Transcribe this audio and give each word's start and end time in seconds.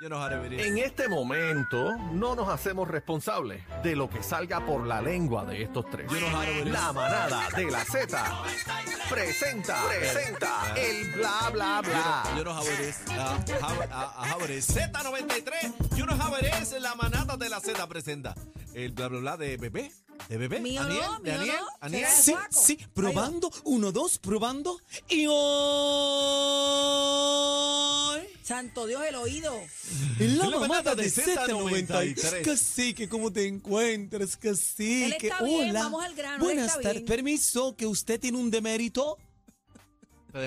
You 0.00 0.08
know 0.08 0.18
how 0.18 0.30
to 0.30 0.42
it 0.46 0.52
is. 0.54 0.66
En 0.66 0.78
este 0.78 1.08
momento 1.08 1.94
no 2.14 2.34
nos 2.34 2.48
hacemos 2.48 2.88
responsables 2.88 3.62
de 3.82 3.94
lo 3.96 4.08
que 4.08 4.22
salga 4.22 4.64
por 4.64 4.86
la 4.86 5.02
lengua 5.02 5.44
de 5.44 5.62
estos 5.62 5.84
tres. 5.90 6.10
You 6.10 6.16
know 6.20 6.30
how 6.30 6.42
to 6.42 6.50
it 6.52 6.66
is. 6.68 6.72
La 6.72 6.90
manada 6.94 7.48
de 7.54 7.70
la 7.70 7.84
Z 7.84 8.08
presenta, 9.10 9.76
presenta 9.90 10.74
el 10.74 11.12
bla 11.12 11.50
bla 11.52 11.82
bla. 11.82 12.22
You 12.34 12.44
know 12.44 12.54
how 12.54 12.62
it 12.64 12.80
is. 12.80 12.96
Uh, 13.10 13.38
how, 13.60 13.74
uh, 13.90 14.24
how 14.24 14.40
it 14.44 14.48
is. 14.50 14.66
Z93. 14.70 15.96
You 15.98 16.06
know 16.06 16.16
how 16.16 16.34
it 16.36 16.46
is. 16.62 16.72
La 16.80 16.94
manada 16.94 17.36
de 17.36 17.50
la 17.50 17.60
Z 17.60 17.86
presenta 17.86 18.34
el 18.72 18.92
bla 18.92 19.08
bla 19.08 19.20
bla 19.20 19.36
de 19.36 19.58
bebé. 19.58 19.92
¿De 20.30 20.38
bebé? 20.38 20.60
Mío 20.60 20.80
¿Aniel? 20.82 21.00
no, 21.02 21.18
¿De 21.20 21.32
mío 21.32 21.40
Aniel? 21.40 21.56
no. 21.60 21.66
¿Aniel? 21.80 22.06
Será 22.06 22.46
Sí, 22.50 22.76
sí, 22.78 22.86
probando, 22.94 23.50
uno, 23.64 23.92
dos, 23.92 24.18
probando. 24.18 24.78
Y 25.10 25.26
hoy. 25.28 25.40
Santo 28.50 28.88
Dios, 28.88 29.00
el 29.08 29.14
oído. 29.14 29.54
En 30.18 30.36
la 30.36 30.48
La 30.48 30.58
mamada 30.58 30.96
de 30.96 31.04
de 31.04 31.08
Z93. 31.08 32.16
Z93. 32.16 32.42
Cacique, 32.42 33.08
¿cómo 33.08 33.32
te 33.32 33.46
encuentras, 33.46 34.36
cacique? 34.36 35.06
Él 35.06 35.12
está 35.20 35.44
bien, 35.44 35.70
Hola. 35.70 35.82
vamos 35.84 36.04
al 36.04 36.16
grano, 36.16 36.34
él 36.34 36.56
Buenas 36.56 36.80
tardes. 36.80 37.02
Permiso, 37.02 37.76
que 37.76 37.86
usted 37.86 38.18
tiene 38.18 38.38
un 38.38 38.50
demérito. 38.50 39.18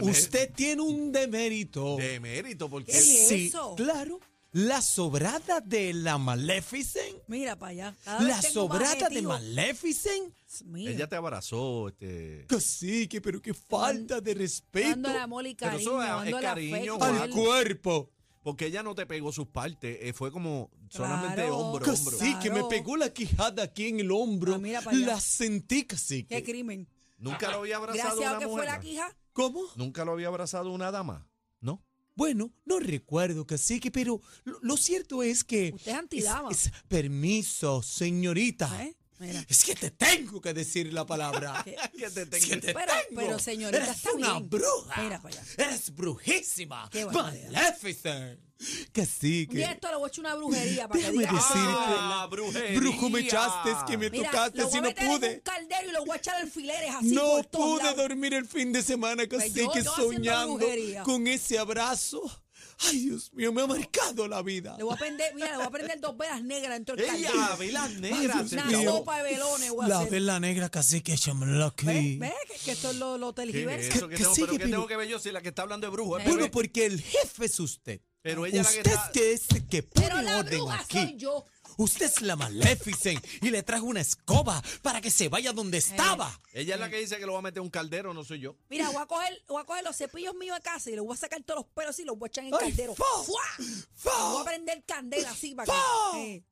Usted 0.02 0.52
tiene 0.54 0.82
un 0.82 1.14
demérito. 1.14 1.96
De 1.96 2.20
mérito, 2.20 2.70
porque. 2.70 2.92
¿Qué 2.92 2.98
es 2.98 3.28
sí, 3.30 3.48
eso? 3.48 3.76
claro. 3.78 4.20
La 4.52 4.82
sobrada 4.82 5.62
de 5.62 5.94
la 5.94 6.18
Maleficent. 6.18 7.24
Mira 7.28 7.56
para 7.56 7.70
allá. 7.72 7.96
Cada 8.04 8.22
La 8.22 8.42
sobrada 8.42 8.96
de 8.96 9.06
adjetivos. 9.06 9.42
Ella 10.76 11.08
te 11.08 11.16
abrazó, 11.16 11.88
este. 11.90 12.46
Cacique, 12.48 13.22
pero 13.22 13.42
qué 13.42 13.54
falta 13.54 14.22
de 14.22 14.34
respeto 14.34 14.90
dándole 14.90 15.18
amor 15.20 15.48
y 15.48 15.56
Pero 15.56 15.72
cariño, 15.72 16.02
eso 16.04 16.24
es- 16.24 16.42
cariño, 16.42 16.96
afecto. 16.96 17.24
al 17.24 17.30
cuerpo. 17.30 18.10
Porque 18.44 18.66
ella 18.66 18.84
no 18.84 18.94
te 18.94 19.06
pegó 19.06 19.32
sus 19.32 19.48
partes, 19.48 20.00
eh, 20.02 20.12
fue 20.12 20.30
como 20.30 20.70
solamente 20.90 21.36
Claro. 21.36 21.58
hombro, 21.60 21.86
hombro. 21.94 22.18
Cacique, 22.18 22.50
me 22.50 22.56
Claro. 22.56 22.68
pegó 22.68 22.98
la 22.98 23.14
quijada 23.14 23.64
aquí 23.64 23.88
en 23.88 24.02
el 24.02 24.12
hombro. 24.12 24.56
Ah, 24.56 24.58
mira 24.58 24.82
para 24.82 24.98
allá. 24.98 25.06
la 25.08 25.20
sentí, 25.22 25.84
cacique. 25.86 26.36
Qué 26.36 26.44
crimen. 26.44 26.88
Nunca 27.18 27.50
lo 27.50 27.60
había 27.60 27.78
abrazado 27.78 28.18
Gracias 28.20 28.28
a 28.28 28.32
una 28.32 28.40
que 28.40 28.46
fue 28.46 28.54
mujer. 28.56 28.66
la 28.70 28.80
quija. 28.82 29.18
¿Cómo? 29.32 29.62
Nunca 29.78 30.04
lo 30.04 30.12
había 30.12 30.28
abrazado 30.28 30.72
una 30.74 30.92
dama, 30.92 31.26
¿no? 31.62 31.82
Bueno, 32.16 32.52
no 32.66 32.80
recuerdo, 32.80 33.48
cacique, 33.48 33.90
pero 33.92 34.20
lo, 34.44 34.60
lo 34.62 34.76
cierto 34.78 35.24
es 35.24 35.46
que... 35.46 35.72
Usted 35.74 35.94
es 35.94 35.98
antidama. 35.98 36.52
es- 36.52 36.66
es- 36.66 36.72
permiso, 36.90 37.82
señorita. 37.82 38.84
¿Eh? 38.84 38.96
Mira. 39.20 39.46
Es 39.48 39.64
que 39.64 39.76
te 39.76 39.92
tengo 39.92 40.42
que 40.42 40.54
decir 40.54 40.92
la 40.94 41.06
palabra. 41.06 41.64
Que 41.98 42.10
te 42.10 42.22
Es 42.24 42.30
tengo- 42.30 42.48
que 42.48 42.58
te 42.58 42.74
Pero- 42.74 42.92
tengo. 43.08 43.22
pero, 43.22 43.40
señorita, 43.40 43.84
Eres 43.84 43.96
está 43.98 44.12
una 44.14 44.32
bien. 44.34 44.50
bruja. 44.50 45.02
Mira 45.02 45.22
para 45.22 45.36
allá. 45.40 45.44
Eres 45.58 45.94
brujísima. 45.96 46.90
Qué 46.92 47.06
barbaridad. 47.06 47.52
Maleficent. 47.52 48.40
Un 48.60 48.86
Cacique. 48.94 49.58
día 49.58 49.72
esto 49.74 49.90
le 49.90 49.96
voy 49.98 50.06
a 50.06 50.08
echar 50.08 50.20
una 50.26 50.36
brujería 50.36 50.88
para 50.88 51.00
que 51.02 51.06
Déjame 51.12 51.20
diga. 51.20 51.34
decirte. 51.34 51.60
Ah, 51.60 52.28
brujería. 52.32 52.80
Brujo 52.80 53.10
me 53.10 53.20
echaste, 53.20 53.70
que 53.88 53.98
me 53.98 54.10
Mira, 54.10 54.32
tocaste 54.32 54.58
lo 54.62 54.70
si 54.70 54.82
no 54.82 54.88
en 54.90 55.08
un 55.08 55.20
pude. 55.20 55.42
caldero 55.42 55.90
y 55.90 55.92
lo 55.92 56.06
voy 56.06 56.14
a 56.16 56.18
echar 56.18 56.36
alfileres 56.36 56.96
así 56.96 57.08
No 57.14 57.22
por 57.24 57.46
todos 57.48 57.66
pude 57.72 57.84
lados. 57.84 57.98
dormir 57.98 58.34
el 58.34 58.46
fin 58.48 58.72
de 58.72 58.82
semana, 58.82 59.24
Pues 59.30 59.54
yo- 59.54 59.64
yo 59.66 59.70
haciendo 59.72 59.92
soñando 59.96 60.56
brujería. 60.56 61.04
con 61.04 61.28
ese 61.28 61.60
abrazo. 61.60 62.22
Ay, 62.86 63.00
Dios 63.08 63.32
mío, 63.34 63.52
me 63.54 63.62
ha 63.62 63.68
marcado 63.68 64.28
la 64.28 64.42
vida. 64.42 64.76
Le 64.78 64.84
voy 64.84 64.94
a 64.94 64.98
prender, 64.98 65.34
mira, 65.36 65.52
le 65.52 65.58
voy 65.58 65.66
a 65.66 65.70
prender 65.70 66.00
dos 66.00 66.18
velas 66.18 66.44
negras 66.44 66.74
dentro 66.74 66.96
del 66.96 67.06
Ella, 67.06 67.32
caldero. 67.32 67.58
velas 67.58 67.90
Ay, 67.90 68.02
negras. 68.02 68.50
Dios 68.50 68.52
Una 68.54 68.66
mío. 68.66 68.80
acabó. 68.82 68.98
sopa 68.98 69.18
de 69.18 69.32
velones 69.32 69.70
voy 69.72 69.86
a 69.86 69.88
La 69.88 70.00
hacer. 70.00 70.12
vela 70.12 70.40
negra, 70.40 70.70
cacique, 70.70 71.14
échamela 71.14 71.68
aquí. 71.68 71.86
¿Ves? 71.86 72.20
¿Ves? 72.20 72.32
Que, 72.48 72.58
que 72.66 72.72
esto 72.72 72.90
es 72.92 72.96
lo, 72.98 73.18
lo 73.18 73.34
¿Qué 73.34 73.42
es 73.44 73.48
tergiversa. 73.52 73.98
eso? 73.98 74.08
¿Qué 74.10 74.16
Que 74.16 74.24
tengo, 74.24 74.36
sigue, 74.36 74.48
pero 74.48 74.58
¿qué 74.58 74.64
pero- 74.66 74.72
tengo 74.78 74.88
que 74.88 74.98
ver 74.98 75.08
yo 75.08 75.20
si 75.20 75.32
la 75.32 75.42
que 75.42 75.50
está 75.50 75.62
hablando 75.62 75.88
es 75.88 75.94
brujo? 75.94 76.18
es 76.18 76.24
Bueno, 76.26 76.38
bebé? 76.40 76.50
porque 76.52 76.86
el 76.86 77.02
jefe 77.02 77.46
es 77.46 77.60
usted. 77.60 78.02
Pero 78.22 78.46
ella 78.46 78.62
es 78.62 78.68
la 78.68 78.72
que 78.72 78.78
usted 78.80 78.92
está- 78.94 79.12
que 79.12 79.32
es 79.34 79.50
el 79.52 79.68
que 79.68 79.84
pone 79.84 80.08
Pero 80.08 80.22
la 80.22 80.38
orden 80.40 80.60
bruja 80.60 80.80
aquí. 80.80 80.98
soy 80.98 81.18
yo. 81.18 81.46
Usted 81.78 82.06
es 82.06 82.22
la 82.22 82.36
Maleficent 82.36 83.24
y 83.42 83.50
le 83.50 83.64
trajo 83.64 83.86
una 83.86 84.02
escoba 84.02 84.62
para 84.82 85.02
que 85.02 85.10
se 85.12 85.30
vaya 85.30 85.54
donde 85.54 85.78
estaba. 85.80 86.40
Ella 86.54 86.76
es 86.76 86.80
la 86.80 86.90
que 86.90 87.00
dice 87.00 87.18
que 87.18 87.26
lo 87.26 87.34
va 87.34 87.40
a 87.40 87.42
meter 87.44 87.62
un 87.62 87.70
caldero, 87.70 88.14
no 88.14 88.24
soy 88.24 88.40
yo. 88.40 88.56
Mira, 88.70 88.90
voy 88.90 89.02
a 89.02 89.06
coger, 89.06 89.44
voy 89.48 89.62
a 89.62 89.66
coger 89.66 89.84
los 89.84 89.96
cepillos 89.98 90.36
míos 90.36 90.56
de 90.58 90.62
casa 90.64 90.90
y 90.90 90.94
les 90.96 91.02
voy 91.04 91.14
a 91.14 91.18
sacar 91.18 91.42
todos 91.44 91.62
los 91.62 91.68
pelos 91.74 91.98
y 92.00 92.06
los 92.06 92.18
voy 92.18 92.28
a 92.28 92.30
echar 92.30 92.44
en 92.46 92.50
el 92.54 92.60
Ay, 92.60 92.68
caldero. 92.70 92.96
¡Fua! 92.96 93.42
fa. 93.96 94.30
Voy 94.32 94.42
a 94.42 94.46
prender 94.46 94.84
candela 94.86 95.32
así 95.32 95.56
para 95.56 95.72
que. 95.72 96.36
eh, 96.36 96.44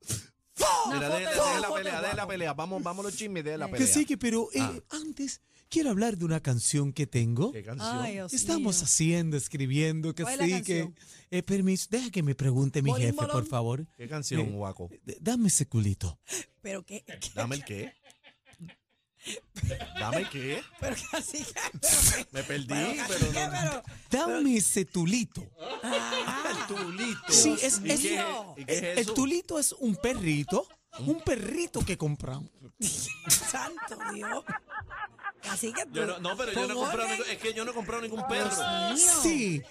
Mira, 0.92 1.08
de, 1.08 1.14
de 1.20 1.30
de 1.30 1.60
la 1.60 1.72
pelea, 1.74 2.00
de 2.02 2.14
la 2.14 2.26
pelea. 2.26 2.52
Vamos, 2.54 2.82
vamos 2.82 3.04
a 3.04 3.08
los 3.08 3.16
chismes 3.16 3.42
de 3.44 3.56
la 3.58 3.66
Que 3.66 3.72
Que 3.72 3.78
pelea. 3.78 3.94
sí, 3.94 4.04
que 4.04 4.16
pero 4.18 4.48
eh, 4.52 4.60
Ah. 4.60 4.72
antes 4.90 5.40
quiero 5.68 5.90
hablar 5.90 6.18
de 6.18 6.24
una 6.24 6.40
canción 6.40 6.92
que 6.92 7.06
tengo. 7.06 7.50
¿Qué 7.52 7.62
canción? 7.64 7.98
Ay, 8.02 8.12
Dios 8.14 8.32
Estamos 8.34 8.76
mío. 8.76 8.84
haciendo, 8.84 9.36
escribiendo, 9.36 10.14
que 10.14 10.22
¿Cuál 10.24 10.40
es 10.42 10.50
la 10.50 10.56
sí, 10.58 10.62
que... 10.62 10.92
Eh, 11.34 11.42
permiso, 11.42 11.86
deja 11.90 12.10
que 12.10 12.22
me 12.22 12.34
pregunte 12.34 12.82
mi 12.82 12.90
Bolín, 12.90 13.06
jefe, 13.14 13.26
por 13.26 13.46
favor. 13.46 13.86
¿Qué 13.96 14.06
canción, 14.06 14.42
Eh, 14.42 14.50
guaco? 14.50 14.90
D- 15.02 15.16
Dame 15.18 15.48
ese 15.48 15.66
culito. 15.66 16.18
Pero 16.60 16.84
que. 16.84 17.02
que- 17.04 17.30
Dame 17.34 17.56
el 17.56 17.64
qué. 17.64 17.94
Dame 19.98 20.28
qué. 20.28 20.62
Pero 20.78 20.94
que 20.94 21.16
así. 21.16 21.46
Me 22.32 22.42
perdí, 22.42 22.66
Pero, 22.68 23.04
pero 23.08 23.32
¿qué? 23.32 23.46
no. 23.46 23.50
pero, 23.50 23.82
Dame 24.10 24.56
ese 24.58 24.84
tulito. 24.84 25.48
ah, 25.82 26.66
Tulito. 26.68 27.32
Sí, 27.32 27.56
es- 27.62 27.80
¿Y 27.82 27.90
es- 27.92 28.00
qué, 28.00 28.16
No. 28.18 28.54
¿Y 28.58 28.64
qué 28.66 28.72
es 28.74 28.82
El 28.82 28.98
eso? 28.98 29.14
tulito 29.14 29.58
es 29.58 29.72
un 29.72 29.96
perrito, 29.96 30.68
un 30.98 31.18
perrito 31.22 31.82
que 31.82 31.96
compramos. 31.96 32.50
santo 33.30 33.96
Dios. 34.12 34.44
Así 35.48 35.72
que 35.72 35.86
tú. 35.86 35.94
Yo 35.94 36.06
no, 36.06 36.18
no, 36.18 36.36
pero 36.36 36.52
yo 36.52 36.66
no 36.66 36.74
he 36.74 36.76
comprado 36.76 37.08
ningún- 37.08 37.26
es 37.30 37.38
que 37.38 37.54
yo 37.54 37.64
no 37.64 37.70
he 37.70 37.74
comprado 37.74 38.02
ningún 38.02 38.22
perro. 38.28 38.50
Sí, 39.22 39.62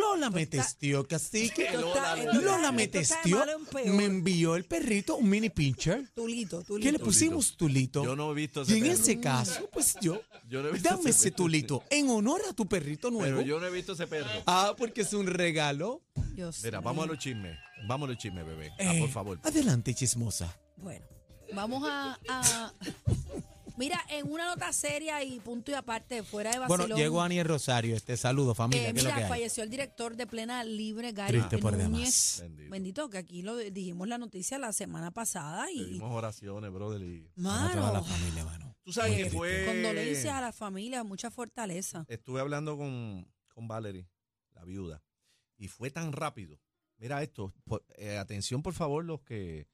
Lola 0.00 0.30
me 0.30 0.46
testió, 0.46 1.06
cacique. 1.06 1.68
Lola 2.42 2.72
me 2.72 2.88
testió, 2.88 3.44
en 3.78 3.96
me 3.96 4.04
envió 4.04 4.56
el 4.56 4.64
perrito, 4.64 5.16
un 5.16 5.28
mini 5.28 5.50
pincher. 5.50 6.08
Tulito, 6.14 6.62
tulito. 6.62 6.84
¿Qué 6.86 6.92
le 6.92 6.98
pusimos 6.98 7.56
tulito? 7.56 8.04
Yo 8.04 8.14
no 8.16 8.30
he 8.32 8.34
visto 8.34 8.60
Y 8.62 8.64
ese 8.64 8.74
en 8.76 8.80
perro. 8.82 8.92
ese 8.94 9.20
caso, 9.20 9.70
pues 9.72 9.96
yo, 10.00 10.20
Yo 10.48 10.62
no 10.62 10.68
he 10.68 10.72
visto 10.72 10.88
dame 10.90 11.10
ese 11.10 11.30
perro. 11.30 11.36
tulito 11.44 11.84
en 11.90 12.08
honor 12.10 12.42
a 12.48 12.52
tu 12.52 12.66
perrito 12.66 13.10
nuevo. 13.10 13.36
Pero 13.38 13.40
yo 13.46 13.60
no 13.60 13.66
he 13.66 13.70
visto 13.70 13.92
ese 13.92 14.06
perro. 14.06 14.28
Ah, 14.46 14.74
porque 14.76 15.02
es 15.02 15.12
un 15.12 15.26
regalo. 15.26 16.02
Dios 16.34 16.60
Mira, 16.64 16.80
vamos 16.80 17.04
a 17.04 17.06
los 17.08 17.18
chismes. 17.18 17.56
Vamos 17.86 18.08
a 18.08 18.12
los 18.12 18.18
chismes, 18.20 18.46
bebé. 18.46 18.70
Ah, 18.78 18.94
Eh, 18.94 19.00
por 19.00 19.10
favor. 19.10 19.40
Adelante, 19.44 19.94
chismosa. 19.94 20.56
Bueno, 20.76 21.04
vamos 21.52 21.82
a, 21.88 22.18
a- 22.28 22.72
Mira, 23.76 24.00
en 24.08 24.30
una 24.30 24.46
nota 24.46 24.72
seria 24.72 25.22
y 25.24 25.40
punto 25.40 25.72
y 25.72 25.74
aparte, 25.74 26.22
fuera 26.22 26.52
de 26.52 26.58
vacilón. 26.60 26.78
Bueno, 26.78 26.96
llegó 26.96 27.20
Aniel 27.22 27.44
Rosario. 27.46 27.96
Este 27.96 28.16
saludo, 28.16 28.54
familia. 28.54 28.88
eh, 28.90 28.92
¿Qué 28.92 28.98
es 28.98 29.04
lo 29.04 29.10
mira, 29.10 29.22
que 29.22 29.28
falleció 29.28 29.64
el 29.64 29.70
director 29.70 30.14
de 30.16 30.26
Plena 30.28 30.62
Libre, 30.62 31.10
Gary 31.12 31.38
Triste 31.38 31.58
por 31.58 31.72
Núñez. 31.76 31.88
demás. 31.88 32.40
Bendito. 32.40 32.70
Bendito, 32.70 33.10
que 33.10 33.18
aquí 33.18 33.42
lo 33.42 33.56
dijimos 33.56 34.06
la 34.06 34.16
noticia 34.18 34.58
la 34.58 34.72
semana 34.72 35.10
pasada 35.10 35.70
y. 35.72 35.78
Pedimos 35.86 36.12
oraciones, 36.14 36.72
brother. 36.72 37.02
y- 37.02 37.28
toda 37.34 37.74
la 37.74 37.80
Mano, 37.92 38.04
familia, 38.04 38.44
mano. 38.44 38.76
Tú 38.84 38.92
sabes 38.92 39.16
que 39.16 39.30
fue. 39.30 39.64
condolencias 39.66 40.34
a 40.34 40.40
la 40.40 40.52
familia, 40.52 41.02
mucha 41.02 41.30
fortaleza. 41.32 42.04
Estuve 42.08 42.40
hablando 42.40 42.76
con, 42.76 43.26
con 43.54 43.66
Valerie, 43.66 44.08
la 44.52 44.64
viuda, 44.64 45.02
y 45.56 45.66
fue 45.68 45.90
tan 45.90 46.12
rápido. 46.12 46.60
Mira 46.98 47.22
esto, 47.24 47.52
por- 47.64 47.84
eh, 47.96 48.18
atención 48.18 48.62
por 48.62 48.72
favor 48.74 49.04
los 49.04 49.20
que 49.22 49.66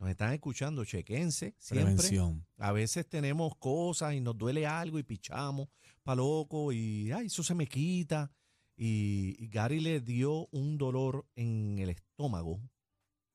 nos 0.00 0.08
están 0.10 0.32
escuchando, 0.32 0.84
chequense 0.84 1.54
siempre. 1.58 1.94
Prevención. 1.94 2.46
A 2.58 2.72
veces 2.72 3.06
tenemos 3.08 3.54
cosas 3.56 4.14
y 4.14 4.20
nos 4.20 4.36
duele 4.36 4.66
algo 4.66 4.98
y 4.98 5.02
pichamos 5.04 5.68
pa' 6.02 6.14
loco 6.16 6.72
y 6.72 7.12
ay, 7.12 7.26
eso 7.26 7.42
se 7.44 7.54
me 7.54 7.66
quita. 7.66 8.32
Y, 8.76 9.36
y 9.38 9.48
Gary 9.48 9.78
le 9.80 10.00
dio 10.00 10.48
un 10.52 10.78
dolor 10.78 11.26
en 11.36 11.78
el 11.78 11.90
estómago. 11.90 12.60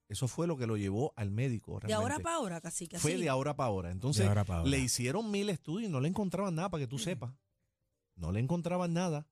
Eso 0.10 0.28
fue 0.28 0.48
lo 0.48 0.58
que 0.58 0.66
lo 0.68 0.76
llevó 0.76 1.14
al 1.16 1.30
médico. 1.32 1.80
De 1.80 1.94
ahora 1.94 2.20
para 2.20 2.36
ahora, 2.36 2.62
casi 2.62 2.88
que 2.88 2.98
Fue 3.00 3.14
así. 3.14 3.22
de 3.22 3.30
ahora 3.30 3.56
para 3.56 3.68
ahora. 3.70 3.92
Entonces, 3.92 4.24
De 4.24 4.28
ahora 4.30 4.44
pa' 4.44 4.58
ahora. 4.58 4.70
le 4.70 4.80
hicieron 4.80 5.30
mil 5.32 5.50
estudios 5.50 5.90
y 5.90 5.92
no 5.92 6.00
le 6.02 6.08
encontraban 6.10 6.56
nada, 6.56 6.70
para 6.70 6.82
que 6.84 6.88
tú 6.88 6.98
sepas. 7.00 7.32
No 8.16 8.32
le 8.32 8.40
encontraban 8.40 8.94
nada 8.94 9.28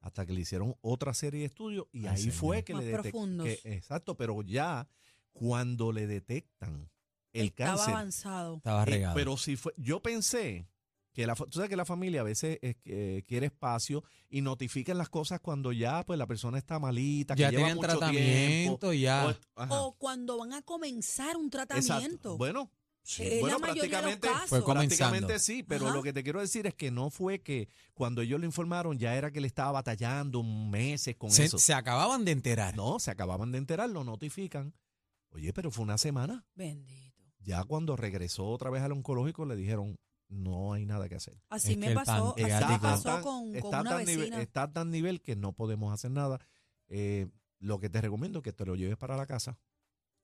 hasta 0.00 0.26
que 0.26 0.32
le 0.32 0.40
hicieron 0.40 0.74
otra 0.80 1.14
serie 1.14 1.40
de 1.40 1.46
estudios 1.46 1.86
y 1.92 2.06
Ay, 2.06 2.24
ahí 2.24 2.30
fue 2.30 2.64
que 2.64 2.72
Más 2.72 2.82
le 2.82 2.86
detectaron. 2.90 3.12
profundos. 3.12 3.48
Exacto, 3.64 4.16
pero 4.16 4.42
ya 4.42 4.88
cuando 5.32 5.92
le 5.92 6.06
detectan 6.06 6.90
el 7.32 7.46
Estaba 7.48 7.76
cáncer. 7.76 7.94
avanzado. 7.94 8.56
Estaba 8.58 8.82
eh, 8.82 8.86
regado. 8.86 9.14
pero 9.14 9.36
si 9.36 9.56
fue, 9.56 9.72
yo 9.76 10.00
pensé 10.02 10.68
que 11.12 11.26
la, 11.26 11.34
tú 11.34 11.50
sabes 11.52 11.68
que 11.68 11.76
la 11.76 11.84
familia 11.84 12.22
a 12.22 12.24
veces 12.24 12.58
eh, 12.62 12.74
eh, 12.86 13.22
quiere 13.26 13.46
espacio 13.46 14.02
y 14.30 14.40
notifican 14.40 14.96
las 14.98 15.08
cosas 15.10 15.40
cuando 15.40 15.72
ya 15.72 16.04
pues 16.06 16.18
la 16.18 16.26
persona 16.26 16.56
está 16.58 16.78
malita, 16.78 17.34
ya 17.34 17.50
que 17.50 17.56
lleva 17.56 17.74
mucho 17.74 17.88
tratamiento, 17.88 18.90
tiempo. 18.90 18.92
ya. 18.94 19.36
O-. 19.54 19.64
O 19.88 19.92
cuando 19.98 20.38
van 20.38 20.52
a 20.54 20.62
comenzar 20.62 21.36
un 21.36 21.46
Exacto. 21.46 21.66
tratamiento. 21.76 22.36
Bueno, 22.38 22.70
sí, 23.02 23.24
Eh, 23.24 23.38
bueno, 23.40 23.58
la 23.58 23.66
mayoría 23.66 23.82
de 23.82 23.88
los 23.88 24.00
prácticamente, 24.00 24.28
casos. 24.28 24.48
Fue 24.48 24.62
comenzando. 24.62 24.88
prácticamente 25.10 25.38
sí, 25.38 25.62
pero 25.62 25.86
Ajá. 25.86 25.96
lo 25.96 26.02
que 26.02 26.12
te 26.14 26.22
quiero 26.22 26.40
decir 26.40 26.66
es 26.66 26.74
que 26.74 26.90
no 26.90 27.10
fue 27.10 27.40
que 27.42 27.68
cuando 27.92 28.22
ellos 28.22 28.40
lo 28.40 28.46
informaron 28.46 28.98
ya 28.98 29.14
era 29.14 29.30
que 29.30 29.40
le 29.42 29.46
estaba 29.48 29.72
batallando 29.72 30.42
meses 30.42 31.16
con 31.16 31.30
se, 31.30 31.44
eso. 31.44 31.58
se 31.58 31.74
acababan 31.74 32.24
de 32.24 32.32
enterar. 32.32 32.74
No, 32.74 32.98
se 32.98 33.10
acababan 33.10 33.52
de 33.52 33.58
enterar, 33.58 33.90
lo 33.90 34.02
notifican. 34.04 34.72
Oye, 35.32 35.52
pero 35.52 35.70
fue 35.70 35.84
una 35.84 35.98
semana. 35.98 36.46
Bendito. 36.54 37.22
Ya 37.40 37.64
cuando 37.64 37.96
regresó 37.96 38.46
otra 38.46 38.70
vez 38.70 38.82
al 38.82 38.92
oncológico 38.92 39.44
le 39.46 39.56
dijeron, 39.56 39.98
no 40.28 40.72
hay 40.72 40.86
nada 40.86 41.08
que 41.08 41.16
hacer. 41.16 41.40
Así 41.48 41.72
Es 41.72 41.78
me 41.78 41.94
pasó, 41.94 42.34
así 42.36 42.42
me 42.44 42.48
Está 42.52 42.78
pasó 42.80 43.02
tan- 43.02 43.22
con, 43.22 43.46
con 43.48 43.56
está 43.56 43.80
una 43.80 43.90
tan 43.90 44.04
nivel- 44.06 44.32
está 44.34 44.62
a 44.62 44.72
tan 44.72 44.90
nivel 44.90 45.20
que 45.20 45.36
no 45.36 45.52
podemos 45.52 45.92
hacer 45.92 46.10
nada. 46.10 46.38
Eh, 46.88 47.28
lo 47.58 47.78
que 47.80 47.88
te 47.90 48.00
recomiendo 48.00 48.38
es 48.38 48.42
que 48.44 48.52
te 48.52 48.64
lo 48.64 48.74
lleves 48.76 48.96
para 48.96 49.16
la 49.16 49.26
casa 49.26 49.58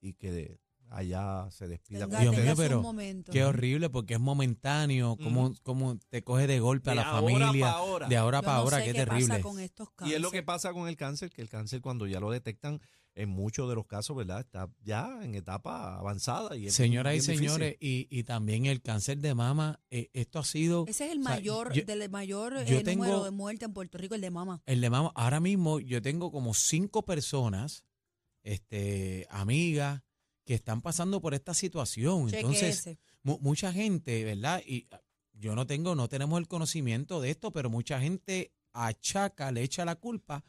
y 0.01 0.15
que 0.15 0.61
allá 0.91 1.49
se 1.51 1.67
despida 1.69 2.07
Tenga- 2.07 2.21
Dios 2.21 2.37
mío, 2.37 2.55
pero. 2.57 2.83
Qué 3.31 3.45
horrible 3.45 3.91
porque 3.91 4.15
es 4.15 4.21
momentáneo, 4.21 5.17
como, 5.17 5.53
como 5.63 5.99
te 6.09 6.23
coge 6.23 6.47
de 6.47 6.61
golpe 6.61 6.91
a 6.91 6.95
la 6.95 7.05
familia. 7.11 7.75
De 8.09 8.17
ahora 8.17 8.39
Yo 8.39 8.43
para 8.45 8.57
no 8.59 8.63
ahora, 8.63 8.79
sé 8.79 8.85
qué 8.85 8.93
qué 8.93 8.99
terrible. 8.99 9.29
pasa 9.29 9.41
con 9.43 9.61
estos 9.61 9.89
Y 10.07 10.13
es 10.15 10.21
lo 10.21 10.31
que 10.31 10.43
pasa 10.43 10.73
con 10.73 10.89
el 10.89 10.97
cáncer, 10.97 11.31
que 11.31 11.43
el 11.43 11.49
cáncer 11.49 11.81
cuando 11.81 12.07
ya 12.07 12.21
lo 12.21 12.31
detectan, 12.31 12.81
en 13.19 13.29
muchos 13.31 13.69
de 13.69 13.75
los 13.75 13.87
casos, 13.87 14.17
¿verdad? 14.17 14.41
Está 14.41 14.71
ya 14.83 15.21
en 15.25 15.35
etapa 15.35 15.99
avanzada. 15.99 16.57
Y 16.57 16.71
Señoras 16.71 17.17
y 17.17 17.21
señores, 17.21 17.77
y, 17.81 18.07
y 18.11 18.23
también 18.25 18.67
el 18.67 18.81
cáncer 18.81 19.19
de 19.19 19.35
mama, 19.35 19.81
eh, 19.91 20.09
esto 20.13 20.39
ha 20.39 20.45
sido 20.45 20.85
Ese 20.87 21.07
es 21.07 21.13
el 21.13 21.21
o 21.21 21.23
sea, 21.25 21.35
mayor, 21.35 21.73
yo- 21.73 21.85
del 21.85 22.09
mayor 22.11 22.65
yo 22.65 22.79
eh, 22.79 22.83
tengo- 22.85 23.05
número 23.05 23.25
de 23.25 23.31
muerte 23.31 23.65
en 23.65 23.73
Puerto 23.73 23.99
Rico, 23.99 24.15
el 24.15 24.21
de 24.21 24.31
mama. 24.31 24.63
el 24.67 24.81
de 24.81 24.91
mama. 24.91 25.13
Ahora 25.15 25.41
mismo 25.41 25.81
yo 25.81 26.01
tengo 26.01 26.31
como 26.31 26.55
cinco 26.55 27.05
personas, 27.05 27.85
este, 28.43 29.27
amigas, 29.31 30.03
que 30.45 30.55
están 30.55 30.81
pasando 30.81 31.21
por 31.21 31.35
esta 31.35 31.55
situación. 31.55 32.29
Entonces, 32.33 32.97
mu- 33.23 33.39
mucha 33.41 33.73
gente, 33.73 34.25
¿verdad? 34.25 34.63
Y 34.67 34.87
ah, 34.91 35.01
yo 35.33 35.55
no 35.55 35.67
tengo, 35.67 35.95
no 35.95 36.09
tenemos 36.09 36.39
el 36.39 36.49
conocimiento 36.49 37.21
de 37.21 37.31
esto, 37.31 37.53
pero 37.53 37.69
mucha 37.69 38.01
gente 38.01 38.53
achaca, 38.73 39.51
le 39.53 39.63
echa 39.63 39.85
la 39.85 39.97
culpa 39.97 40.45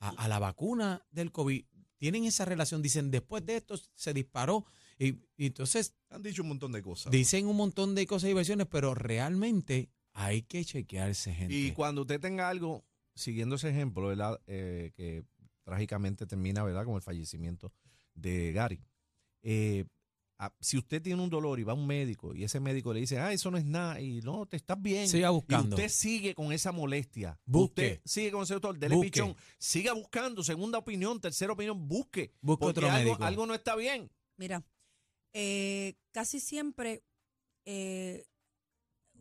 a, 0.00 0.08
a 0.10 0.28
la 0.28 0.38
vacuna 0.38 1.06
del 1.10 1.30
COVID. 1.32 1.64
Tienen 2.04 2.24
esa 2.24 2.44
relación, 2.44 2.82
dicen, 2.82 3.10
después 3.10 3.46
de 3.46 3.56
esto 3.56 3.76
se 3.94 4.12
disparó. 4.12 4.66
Y, 4.98 5.14
y 5.38 5.46
entonces 5.46 5.94
Han 6.10 6.22
dicho 6.22 6.42
un 6.42 6.48
montón 6.48 6.70
de 6.70 6.82
cosas. 6.82 7.10
dicen 7.10 7.46
un 7.46 7.56
montón 7.56 7.94
de 7.94 8.06
cosas 8.06 8.28
y 8.28 8.34
versiones, 8.34 8.66
pero 8.66 8.94
realmente 8.94 9.88
hay 10.12 10.42
que 10.42 10.62
chequearse, 10.66 11.32
gente. 11.32 11.54
Y 11.54 11.72
cuando 11.72 12.02
usted 12.02 12.20
tenga 12.20 12.50
algo, 12.50 12.84
siguiendo 13.14 13.54
ese 13.54 13.70
ejemplo, 13.70 14.08
¿verdad? 14.08 14.38
Eh, 14.46 14.92
que 14.94 15.24
trágicamente 15.62 16.26
termina, 16.26 16.62
¿verdad? 16.62 16.84
Con 16.84 16.96
el 16.96 17.00
fallecimiento 17.00 17.72
de 18.12 18.52
Gary. 18.52 18.84
Eh, 19.40 19.86
si 20.60 20.76
usted 20.76 21.00
tiene 21.00 21.22
un 21.22 21.30
dolor 21.30 21.58
y 21.60 21.64
va 21.64 21.72
a 21.72 21.76
un 21.76 21.86
médico 21.86 22.34
y 22.34 22.44
ese 22.44 22.60
médico 22.60 22.92
le 22.92 23.00
dice, 23.00 23.18
ah, 23.18 23.32
eso 23.32 23.50
no 23.50 23.56
es 23.58 23.64
nada, 23.64 24.00
y 24.00 24.20
no, 24.20 24.46
te 24.46 24.56
estás 24.56 24.80
bien. 24.80 25.08
Siga 25.08 25.28
Y 25.28 25.32
buscando. 25.32 25.76
usted 25.76 25.88
sigue 25.88 26.34
con 26.34 26.52
esa 26.52 26.72
molestia. 26.72 27.40
Busque. 27.44 27.92
Usted 27.94 28.00
sigue 28.04 28.30
con 28.32 28.42
ese 28.42 28.54
doctor, 28.54 28.78
dele 28.78 28.94
Busque. 28.96 29.10
pichón. 29.10 29.36
Siga 29.58 29.92
buscando, 29.92 30.42
segunda 30.42 30.78
opinión, 30.78 31.20
tercera 31.20 31.52
opinión, 31.52 31.86
busque. 31.88 32.32
Busque 32.40 32.60
porque 32.60 32.78
otro 32.80 32.90
algo, 32.90 32.98
médico. 33.10 33.24
algo 33.24 33.46
no 33.46 33.54
está 33.54 33.76
bien. 33.76 34.10
Mira, 34.36 34.64
eh, 35.32 35.94
casi 36.12 36.40
siempre 36.40 37.04
eh, 37.64 38.24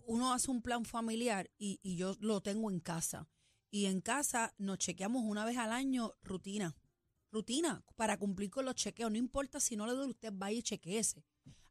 uno 0.06 0.34
hace 0.34 0.52
un 0.52 0.62
plan 0.62 0.84
familiar 0.86 1.50
y, 1.58 1.80
y 1.84 1.96
yo 1.96 2.16
lo 2.20 2.42
tengo 2.42 2.70
en 2.70 2.80
casa. 2.80 3.30
Y 3.72 3.86
en 3.86 4.02
casa 4.02 4.54
nos 4.58 4.78
chequeamos 4.78 5.24
una 5.24 5.46
vez 5.46 5.58
al 5.58 5.72
año 5.72 6.14
rutina. 6.22 6.76
Rutina 7.34 7.84
para 7.96 8.18
cumplir 8.18 8.50
con 8.50 8.66
los 8.66 8.76
chequeos. 8.76 9.12
No 9.12 9.18
importa 9.18 9.60
si 9.60 9.76
no 9.76 9.86
le 9.86 9.94
duele, 9.94 10.12
usted 10.12 10.32
vaya 10.34 10.58
y 10.58 10.64
chequeese. 10.64 11.24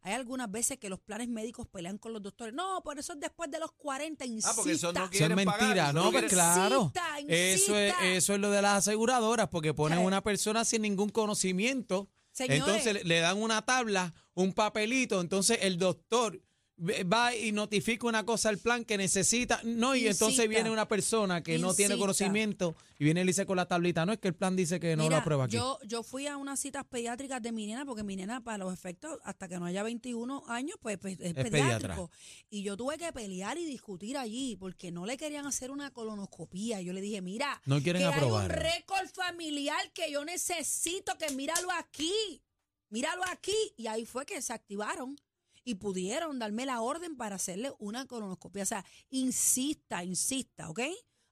Hay 0.05 0.15
algunas 0.15 0.51
veces 0.51 0.79
que 0.79 0.89
los 0.89 0.99
planes 0.99 1.29
médicos 1.29 1.69
pelean 1.69 1.97
con 1.97 2.13
los 2.13 2.21
doctores. 2.21 2.53
No, 2.53 2.83
por 2.83 2.99
eso 2.99 3.13
es 3.13 3.21
después 3.21 3.49
de 3.53 3.61
los 3.61 3.71
40, 3.73 4.25
insista. 4.27 4.51
Ah, 4.51 4.55
porque 4.57 4.73
eso 4.73 4.93
no 4.93 5.05
Eso 5.05 5.13
es 5.13 5.21
pagar, 5.21 5.61
mentira, 5.61 5.85
eso 5.85 5.93
no, 5.93 6.11
pues 6.11 6.25
claro. 6.25 6.93
Insista, 7.21 7.29
Eso 7.29 7.79
es, 7.79 7.95
eso 8.03 8.35
es 8.35 8.41
lo 8.41 8.51
de 8.51 8.63
las 8.63 8.79
aseguradoras, 8.79 9.49
porque 9.49 9.73
ponen 9.73 10.01
Sí. 10.01 10.05
una 10.05 10.21
persona 10.21 10.65
sin 10.65 10.83
ningún 10.83 11.11
conocimiento, 11.11 12.09
Señores, 12.33 12.59
entonces 12.59 13.05
le, 13.05 13.21
dan 13.21 13.41
una 13.41 13.63
tabla, 13.65 14.13
un 14.35 14.53
papelito, 14.55 15.21
entonces 15.21 15.59
el 15.63 15.79
doctor 15.79 16.41
va 16.83 17.35
y 17.35 17.53
notifica 17.53 18.07
una 18.07 18.25
cosa 18.25 18.49
al 18.49 18.59
plan 18.59 18.85
que 18.85 18.97
necesita, 18.97 19.61
no, 19.65 19.95
y 19.95 20.09
entonces 20.09 20.49
viene 20.49 20.71
una 20.71 20.89
persona 20.89 21.43
que 21.43 21.59
no 21.59 21.75
tiene 21.75 21.97
conocimiento 21.97 22.75
y 22.99 23.05
viene 23.05 23.21
y 23.21 23.25
le 23.25 23.31
dice 23.31 23.47
con 23.47 23.57
la 23.57 23.67
tablita, 23.67 24.05
no 24.05 24.13
es 24.13 24.19
que 24.19 24.29
el 24.29 24.35
plan 24.35 24.57
dice 24.57 24.81
que 24.81 24.97
no 24.97 25.05
Mira, 25.05 25.17
lo 25.17 25.21
aprueba 25.23 25.45
aquí. 25.45 25.57
Yo, 25.57 25.79
yo 25.85 26.03
fui 26.03 26.27
a 26.27 26.37
unas 26.37 26.59
citas 26.61 26.85
pediátricas 26.85 27.41
de 27.41 27.53
mi 27.53 27.67
nena, 27.67 27.85
porque 27.85 28.03
mi 28.03 28.17
nena, 28.17 28.43
para 28.43 28.59
los 28.59 28.73
efectos, 28.73 29.19
hasta 29.25 29.49
que 29.49 29.59
no 29.59 29.67
haya 29.67 29.83
21 29.83 30.45
años, 30.49 30.77
pues, 30.81 30.99
pues, 30.99 31.19
es, 31.21 31.35
pediátrico. 31.35 32.11
Y 32.51 32.63
yo 32.63 32.77
tuve 32.77 32.99
que 32.99 33.13
pelear 33.13 33.59
y 33.59 33.65
discutir 33.65 34.17
allí, 34.17 34.57
porque 34.57 34.91
no 34.91 35.07
le 35.07 35.17
querían 35.17 35.47
hacer 35.47 35.71
una 35.71 35.91
colonoscopía. 35.91 36.81
Yo 36.81 36.93
le 36.93 37.01
dije, 37.01 37.21
mira, 37.23 37.61
No 37.65 37.81
quieren 37.81 38.03
que 38.03 38.09
aprobar. 38.09 38.51
hay 38.51 38.57
un 38.57 38.63
récord 38.63 39.09
familiar 39.13 39.93
que 39.93 40.11
yo 40.11 40.25
necesito, 40.25 41.17
que 41.19 41.33
míralo 41.35 41.71
aquí, 41.73 42.43
míralo 42.89 43.23
aquí. 43.31 43.57
Y 43.77 43.87
ahí 43.87 44.05
fue 44.05 44.27
que 44.27 44.41
se 44.43 44.53
activaron 44.53 45.17
y 45.65 45.77
pudieron 45.77 46.39
darme 46.39 46.67
la 46.67 46.81
orden 46.81 47.17
para 47.17 47.37
hacerle 47.37 47.73
una 47.79 48.07
colonoscopia. 48.07 48.63
O 48.63 48.67
sea, 48.67 48.85
insista, 49.11 50.05
insista, 50.05 50.69
¿ok? 50.71 50.81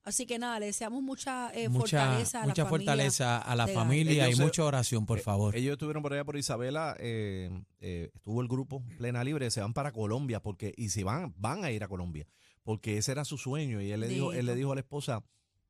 Así 0.02 0.24
que 0.24 0.38
nada, 0.38 0.58
le 0.58 0.66
deseamos 0.66 1.02
mucha 1.02 1.50
eh, 1.54 1.68
mucha 1.68 2.06
fortaleza 2.08 2.42
a 2.42 2.46
mucha 2.46 2.62
la 2.62 2.68
familia. 2.70 2.86
fortaleza 2.92 3.38
a 3.38 3.54
la 3.54 3.66
familia 3.68 4.24
Ellos 4.24 4.34
y 4.34 4.36
se- 4.38 4.42
mucha 4.44 4.64
oración, 4.64 5.04
por 5.04 5.18
Eh, 5.18 5.22
favor. 5.22 5.54
Ellos 5.54 5.72
estuvieron 5.72 6.02
por 6.02 6.14
allá 6.14 6.24
por 6.24 6.38
Isabela, 6.38 6.96
eh, 6.98 7.50
eh, 7.80 8.10
estuvo 8.14 8.40
el 8.40 8.48
grupo 8.48 8.82
Plena 8.96 9.22
Libre, 9.22 9.50
se 9.50 9.60
van 9.60 9.74
para 9.74 9.92
Colombia 9.92 10.40
porque 10.40 10.72
y 10.76 10.88
si 10.88 11.02
van 11.02 11.34
van 11.36 11.64
a 11.64 11.70
ir 11.70 11.84
a 11.84 11.88
Colombia 11.88 12.26
porque 12.62 12.96
ese 12.96 13.12
era 13.12 13.24
su 13.26 13.36
sueño 13.36 13.80
y 13.82 13.90
él 13.92 14.00
le 14.00 14.08
dijo 14.08 14.32
él 14.32 14.46
le 14.46 14.54
dijo 14.54 14.72
a 14.72 14.74
la 14.74 14.80
esposa 14.80 15.22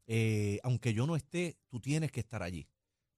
eh, 0.06 0.58
aunque 0.62 0.92
yo 0.94 1.06
no 1.06 1.16
esté 1.16 1.56
tú 1.68 1.80
tienes 1.80 2.12
que 2.12 2.20
estar 2.20 2.42
allí. 2.44 2.68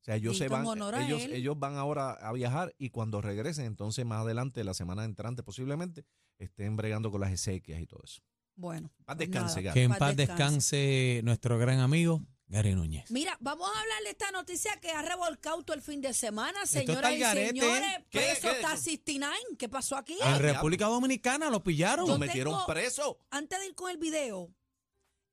O 0.02 0.04
sea, 0.04 0.16
ellos 0.16 0.36
se 0.36 0.48
van 0.48 0.66
ellos 1.00 1.22
él. 1.22 1.32
ellos 1.32 1.56
van 1.56 1.76
ahora 1.76 2.10
a 2.12 2.32
viajar 2.32 2.74
y 2.76 2.90
cuando 2.90 3.20
regresen 3.20 3.66
entonces 3.66 4.04
más 4.04 4.22
adelante 4.22 4.64
la 4.64 4.74
semana 4.74 5.04
entrante 5.04 5.44
posiblemente 5.44 6.04
estén 6.38 6.76
bregando 6.76 7.12
con 7.12 7.20
las 7.20 7.30
exequias 7.30 7.80
y 7.80 7.86
todo 7.86 8.00
eso. 8.04 8.20
Bueno. 8.56 8.90
Paz 9.04 9.16
pues 9.16 9.18
descanse, 9.30 9.56
nada. 9.56 9.62
Gary. 9.62 9.74
que 9.74 9.82
en 9.84 9.90
paz 9.90 9.98
paz 10.00 10.16
descanse. 10.16 10.76
descanse 10.76 11.20
nuestro 11.22 11.56
gran 11.56 11.78
amigo 11.78 12.20
Gary 12.48 12.74
Núñez. 12.74 13.10
Mira, 13.12 13.36
vamos 13.40 13.66
a 13.74 13.80
hablar 13.80 14.02
de 14.02 14.10
esta 14.10 14.30
noticia 14.32 14.76
que 14.80 14.90
ha 14.90 15.02
revolcado 15.02 15.62
todo 15.62 15.76
el 15.76 15.82
fin 15.82 16.00
de 16.00 16.12
semana, 16.12 16.66
señoras 16.66 17.12
y 17.12 17.18
garete. 17.18 17.60
señores. 17.60 17.96
¿Qué? 18.10 18.18
Preso 18.18 18.48
¿Qué? 18.50 18.56
está 18.56 18.76
69. 18.76 19.36
¿Qué 19.56 19.68
pasó 19.68 19.96
aquí? 19.96 20.18
En. 20.20 20.38
República 20.40 20.86
Dominicana 20.86 21.48
lo 21.48 21.62
pillaron. 21.62 22.08
Lo 22.08 22.18
metieron 22.18 22.54
tengo- 22.54 22.66
preso. 22.66 23.18
Antes 23.30 23.58
de 23.60 23.66
ir 23.68 23.74
con 23.76 23.88
el 23.90 23.96
video, 23.98 24.52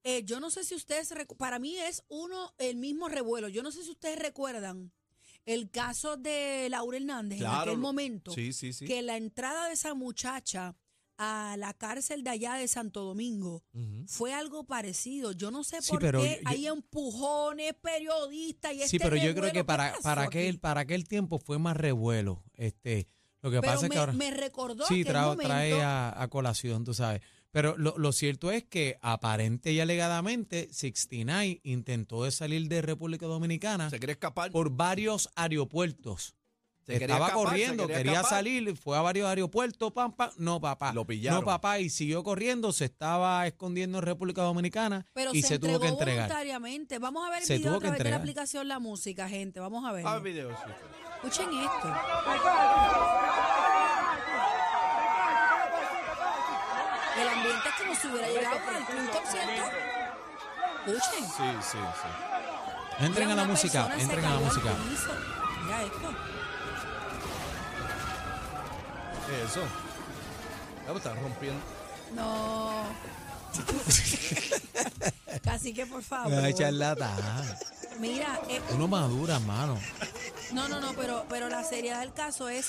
eh, 0.04 0.24
yo 0.24 0.40
no 0.40 0.50
sé 0.50 0.64
si 0.64 0.76
ustedes, 0.76 1.14
para 1.38 1.60
mí 1.60 1.76
es 1.78 2.04
uno, 2.08 2.54
el 2.58 2.78
mismo 2.78 3.10
revuelo. 3.10 3.48
Yo 3.50 3.64
no 3.64 3.72
sé 3.72 3.84
si 3.84 3.90
ustedes 3.92 4.18
recuerdan 4.20 4.92
el 5.46 5.70
caso 5.72 6.16
de 6.18 6.68
Laura 6.70 6.98
Hernández 6.98 7.40
en 7.42 7.48
aquel 7.48 7.78
momento, 7.78 8.32
Sí, 8.32 8.54
sí, 8.54 8.72
sí. 8.74 8.86
que 8.86 9.02
la 9.02 9.18
entrada 9.18 9.68
de 9.68 9.74
esa 9.74 9.94
muchacha 9.94 10.76
a 11.22 11.56
la 11.58 11.74
cárcel 11.74 12.24
de 12.24 12.30
allá 12.30 12.54
de 12.54 12.68
Santo 12.70 13.04
Domingo 13.04 13.64
fue 14.08 14.34
algo 14.34 14.64
parecido. 14.66 15.34
Yo 15.34 15.52
no 15.52 15.64
sé 15.66 15.82
Sí, 15.82 15.92
por 15.92 16.00
pero 16.02 16.22
qué 16.22 16.40
yo- 16.44 16.50
hay 16.50 16.68
empujones, 16.68 17.74
periodistas 17.82 18.74
y 18.74 18.78
Sí, 18.78 18.84
este 18.84 19.00
pero 19.00 19.16
yo 19.18 19.22
creo 19.24 19.34
revuelo. 19.34 19.52
que 19.52 19.60
¿Qué 19.60 19.64
para, 19.66 19.94
para, 20.02 20.24
aquel, 20.24 20.60
para 20.60 20.82
aquel 20.82 21.08
tiempo 21.08 21.38
fue 21.40 21.60
más 21.60 21.76
revuelo. 21.76 22.44
Este, 22.54 23.08
lo 23.42 23.52
que 23.52 23.60
Pero 23.60 23.74
pasa 23.74 23.86
es 23.88 23.92
que 23.92 23.98
ahora 23.98 24.14
me 24.14 24.32
recordó 24.32 24.86
sí 24.86 25.02
aquel 25.02 25.08
trae, 25.08 25.26
momento. 25.26 25.44
trae 25.48 25.82
a, 25.82 26.22
a 26.22 26.28
colación, 26.30 26.84
tú 26.86 26.94
sabes. 26.94 27.22
Pero 27.52 27.76
lo, 27.78 27.98
lo 27.98 28.12
cierto 28.12 28.52
es 28.52 28.64
que 28.64 28.98
aparente 29.02 29.72
y 29.72 29.80
alegadamente 29.80 30.68
69 30.72 31.62
intentó 31.64 32.24
de 32.24 32.32
salir 32.32 32.68
de 32.68 32.82
República 32.82 33.26
Dominicana 33.26 33.90
Se 33.90 33.98
quiere 33.98 34.14
escapar. 34.14 34.52
por 34.52 34.70
varios 34.72 35.30
aeropuertos. 35.36 36.36
Se 36.86 36.94
quería 36.98 37.16
Estaba 37.18 37.28
escapar, 37.28 37.44
se 37.44 37.50
corriendo, 37.52 37.88
quería 37.88 38.04
quería, 38.04 38.24
salir, 38.24 38.76
fue 38.76 38.98
a 38.98 39.02
varios 39.02 39.28
aeropuertos, 39.28 39.92
pam, 39.94 40.12
pam, 40.12 40.32
no 40.38 40.60
papá. 40.60 40.92
Lo 40.92 41.06
pillaron. 41.06 41.42
No 41.42 41.46
papá, 41.46 41.80
y 41.80 41.90
siguió 41.92 42.24
corriendo, 42.24 42.72
se 42.72 42.86
estaba 42.86 43.46
escondiendo 43.46 44.00
en 44.00 44.06
República 44.06 44.42
Dominicana 44.42 45.06
Pero 45.14 45.32
y 45.34 45.44
se, 45.44 45.50
se, 45.50 45.60
tuvo 45.60 45.80
que 45.80 45.88
entregar. 45.88 46.28
voluntariamente. 46.28 46.98
Vamos 46.98 47.28
a 47.28 47.30
ver 47.30 47.42
el 47.42 47.46
Se 47.46 47.58
video 47.58 47.74
tuvo 47.74 47.78
a 47.78 47.80
que 47.82 47.88
través 47.90 48.04
de 48.04 48.10
la 48.10 48.16
aplicación 48.16 48.68
La 48.68 48.80
Música, 48.80 49.30
gente. 49.30 49.60
Vamos 49.60 49.86
a 49.86 49.92
ver. 49.92 50.04
Ah, 50.08 50.18
video, 50.20 50.50
sí. 50.50 50.72
Escuchen 51.24 51.50
esto. 51.60 51.94
El 57.22 57.28
ambiente 57.28 57.70
es 57.70 57.76
como 57.76 57.96
si 57.96 58.08
hubiera 58.08 58.28
llegado 58.30 58.58
para 58.66 58.78
el 58.78 58.84
un 58.84 59.08
concierto. 59.08 59.64
Escuchen. 60.88 61.26
Sí, 61.26 61.70
sí, 61.72 61.78
sí. 61.78 63.06
Entren 63.06 63.28
Mira, 63.28 63.42
a 63.42 63.46
la 63.46 63.52
música, 63.52 63.90
entren 63.98 64.26
a 64.26 64.34
la 64.36 64.40
música. 64.40 64.70
piso. 64.90 65.12
Mira 65.64 65.84
esto. 65.84 66.10
¿Qué 69.28 69.44
es 69.44 69.52
eso? 69.52 69.62
Ya 70.86 70.92
me 70.92 70.98
están 70.98 71.22
rompiendo. 71.22 71.62
No. 72.16 72.84
Casi 75.44 75.74
que 75.74 75.86
por 75.86 76.04
favor. 76.04 76.34
Ay, 76.34 76.54
charlatán. 76.54 77.18
Mira, 78.00 78.40
eh, 78.50 78.62
Uno 78.74 78.88
madura, 78.88 79.40
mano. 79.40 79.78
No, 80.54 80.68
no, 80.70 80.80
no, 80.80 80.94
pero, 80.94 81.26
pero 81.30 81.50
la 81.50 81.64
seriedad 81.64 82.00
del 82.02 82.14
caso 82.14 82.48
es, 82.50 82.68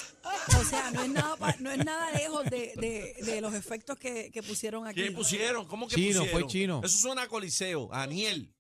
o 0.58 0.64
sea, 0.64 0.90
no 0.90 1.02
es 1.02 1.08
nada, 1.10 1.36
pa- 1.36 1.54
no 1.60 1.70
es 1.70 1.84
nada 1.84 2.10
lejos 2.12 2.44
de, 2.44 2.72
de, 2.76 3.14
de 3.24 3.40
los 3.40 3.54
efectos 3.54 3.96
que, 3.96 4.30
que 4.32 4.42
pusieron 4.42 4.86
aquí. 4.86 5.02
¿Qué 5.02 5.12
pusieron? 5.12 5.66
¿Cómo 5.66 5.86
que 5.88 5.94
Chino, 5.94 6.20
pusieron? 6.20 6.40
fue 6.40 6.46
chino. 6.50 6.80
Eso 6.84 6.98
suena 6.98 7.22
a 7.22 7.28
Coliseo, 7.28 7.88
a 7.92 8.02
Aniel. 8.02 8.52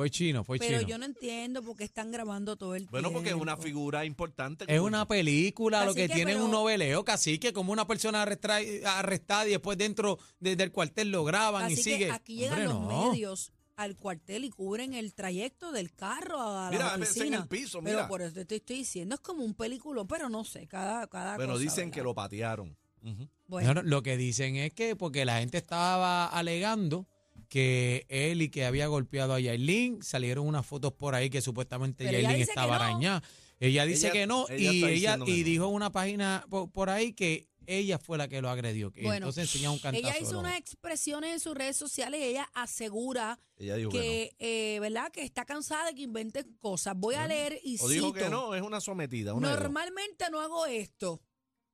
Fue 0.00 0.08
chino, 0.10 0.44
fue 0.44 0.58
Pero 0.58 0.78
chino. 0.78 0.88
yo 0.88 0.96
no 0.96 1.04
entiendo 1.04 1.62
por 1.62 1.76
qué 1.76 1.84
están 1.84 2.10
grabando 2.10 2.56
todo 2.56 2.74
el 2.74 2.86
Bueno, 2.86 3.12
porque 3.12 3.28
es 3.28 3.34
una 3.34 3.58
figura 3.58 4.06
importante. 4.06 4.64
Es 4.66 4.80
una 4.80 5.06
película, 5.06 5.84
lo 5.84 5.92
que 5.94 6.08
tiene 6.08 6.30
es 6.32 6.38
un 6.38 6.44
pero- 6.46 6.60
noveleo, 6.60 7.04
cacique, 7.04 7.52
como 7.52 7.70
una 7.70 7.86
persona 7.86 8.22
arrestra- 8.22 8.60
arrestada 8.98 9.46
y 9.46 9.50
después 9.50 9.76
dentro 9.76 10.18
de- 10.38 10.56
del 10.56 10.72
cuartel 10.72 11.10
lo 11.10 11.22
graban 11.24 11.64
Así 11.64 11.74
y 11.74 11.76
que 11.76 11.82
sigue. 11.82 12.10
aquí 12.10 12.36
llegan 12.36 12.66
Hombre, 12.66 12.74
los 12.74 12.80
no. 12.80 13.10
medios 13.12 13.52
al 13.76 13.94
cuartel 13.96 14.44
y 14.44 14.48
cubren 14.50 14.94
el 14.94 15.12
trayecto 15.12 15.70
del 15.70 15.92
carro 15.92 16.40
a 16.40 16.70
Mira, 16.70 16.86
la 16.86 16.94
pensé 16.94 17.18
en 17.20 17.34
oficina. 17.34 17.36
el 17.42 17.48
piso, 17.48 17.80
Pero 17.82 17.96
mira. 17.98 18.08
por 18.08 18.22
eso 18.22 18.46
te 18.46 18.56
estoy 18.56 18.76
diciendo, 18.76 19.16
es 19.16 19.20
como 19.20 19.44
un 19.44 19.52
película, 19.52 20.02
pero 20.06 20.30
no 20.30 20.44
sé, 20.44 20.66
cada, 20.66 21.06
cada 21.08 21.36
Bueno, 21.36 21.52
cosa, 21.52 21.62
dicen 21.62 21.90
que 21.90 22.00
¿verdad? 22.00 22.04
lo 22.04 22.14
patearon. 22.14 22.76
Ujú. 23.02 23.28
Bueno, 23.48 23.74
No, 23.74 23.82
no, 23.82 23.88
lo 23.88 24.02
que 24.02 24.16
dicen 24.16 24.56
es 24.56 24.72
que 24.72 24.96
porque 24.96 25.26
la 25.26 25.40
gente 25.40 25.58
estaba 25.58 26.26
alegando 26.26 27.06
que 27.50 28.06
él 28.08 28.40
y 28.40 28.48
que 28.48 28.64
había 28.64 28.86
golpeado 28.86 29.34
a 29.34 29.40
Yailin, 29.40 30.02
salieron 30.02 30.46
unas 30.46 30.64
fotos 30.64 30.92
por 30.94 31.14
ahí 31.14 31.28
que 31.28 31.42
supuestamente 31.42 32.04
Pero 32.04 32.16
ella 32.16 32.28
Yailin 32.30 32.48
estaba 32.48 32.78
no. 32.78 32.84
arañada. 32.84 33.22
Ella 33.58 33.84
dice 33.84 34.06
Ella- 34.06 34.12
que 34.14 34.26
no 34.26 34.46
ella 34.48 34.72
y 34.72 34.84
ella 34.84 35.14
y 35.16 35.18
no. 35.18 35.24
dijo 35.26 35.68
en 35.68 35.74
una 35.74 35.90
página 35.92 36.46
por, 36.48 36.70
por 36.70 36.88
ahí 36.88 37.12
que 37.12 37.48
ella 37.66 37.98
fue 37.98 38.16
la 38.18 38.26
que 38.28 38.40
lo 38.40 38.48
agredió. 38.48 38.90
Que 38.92 39.02
Bueno, 39.02 39.26
entonces 39.26 39.42
enseña 39.54 39.70
un 39.70 39.78
cantazo. 39.78 40.06
ella 40.08 40.18
hizo 40.18 40.38
unas 40.38 40.56
expresiones 40.58 41.32
en 41.34 41.40
sus 41.40 41.54
redes 41.54 41.76
sociales 41.76 42.20
y 42.20 42.24
ella 42.24 42.48
asegura 42.54 43.38
Ella 43.58 43.76
dijo 43.76 43.90
que, 43.90 44.34
que, 44.38 44.74
eh, 44.76 44.80
¿verdad? 44.80 45.10
Que 45.12 45.22
está 45.22 45.44
cansada 45.44 45.86
de 45.88 45.94
que 45.94 46.02
inventen 46.02 46.56
cosas. 46.58 46.94
Voy 46.96 47.16
a 47.16 47.26
leer 47.26 47.60
y. 47.62 47.76
O 47.80 47.88
dijo 47.88 48.12
que 48.12 48.30
no, 48.30 48.54
es 48.54 48.62
una 48.62 48.80
sometida. 48.80 49.34
Una. 49.34 49.50
Normalmente 49.50 50.24
no 50.30 50.40
hago 50.40 50.66
esto. 50.66 51.14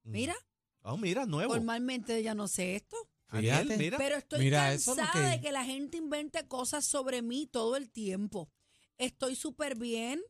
Ujú. 0.05 0.13
Mira, 0.13 0.35
Ah, 0.83 0.97
mira, 0.99 1.25
nuevo. 1.27 1.55
normalmente 1.55 2.23
ya 2.23 2.35
no 2.35 2.49
sé 2.49 2.77
esto. 2.77 2.97
Mira. 3.33 3.63
Pero 3.99 4.17
estoy 4.17 4.39
Mira, 4.41 4.65
lo 4.71 4.71
cansada 4.77 5.13
que- 5.13 5.19
de 5.21 5.41
que 5.41 5.53
la 5.53 5.65
gente 5.65 5.97
invente 5.99 6.47
cosas 6.47 6.85
sobre 6.85 7.23
mí 7.23 7.47
todo 7.47 7.77
el 7.77 7.91
tiempo. 7.91 8.51
Estoy 8.99 9.35
súper 9.37 9.77
bien, 9.77 10.21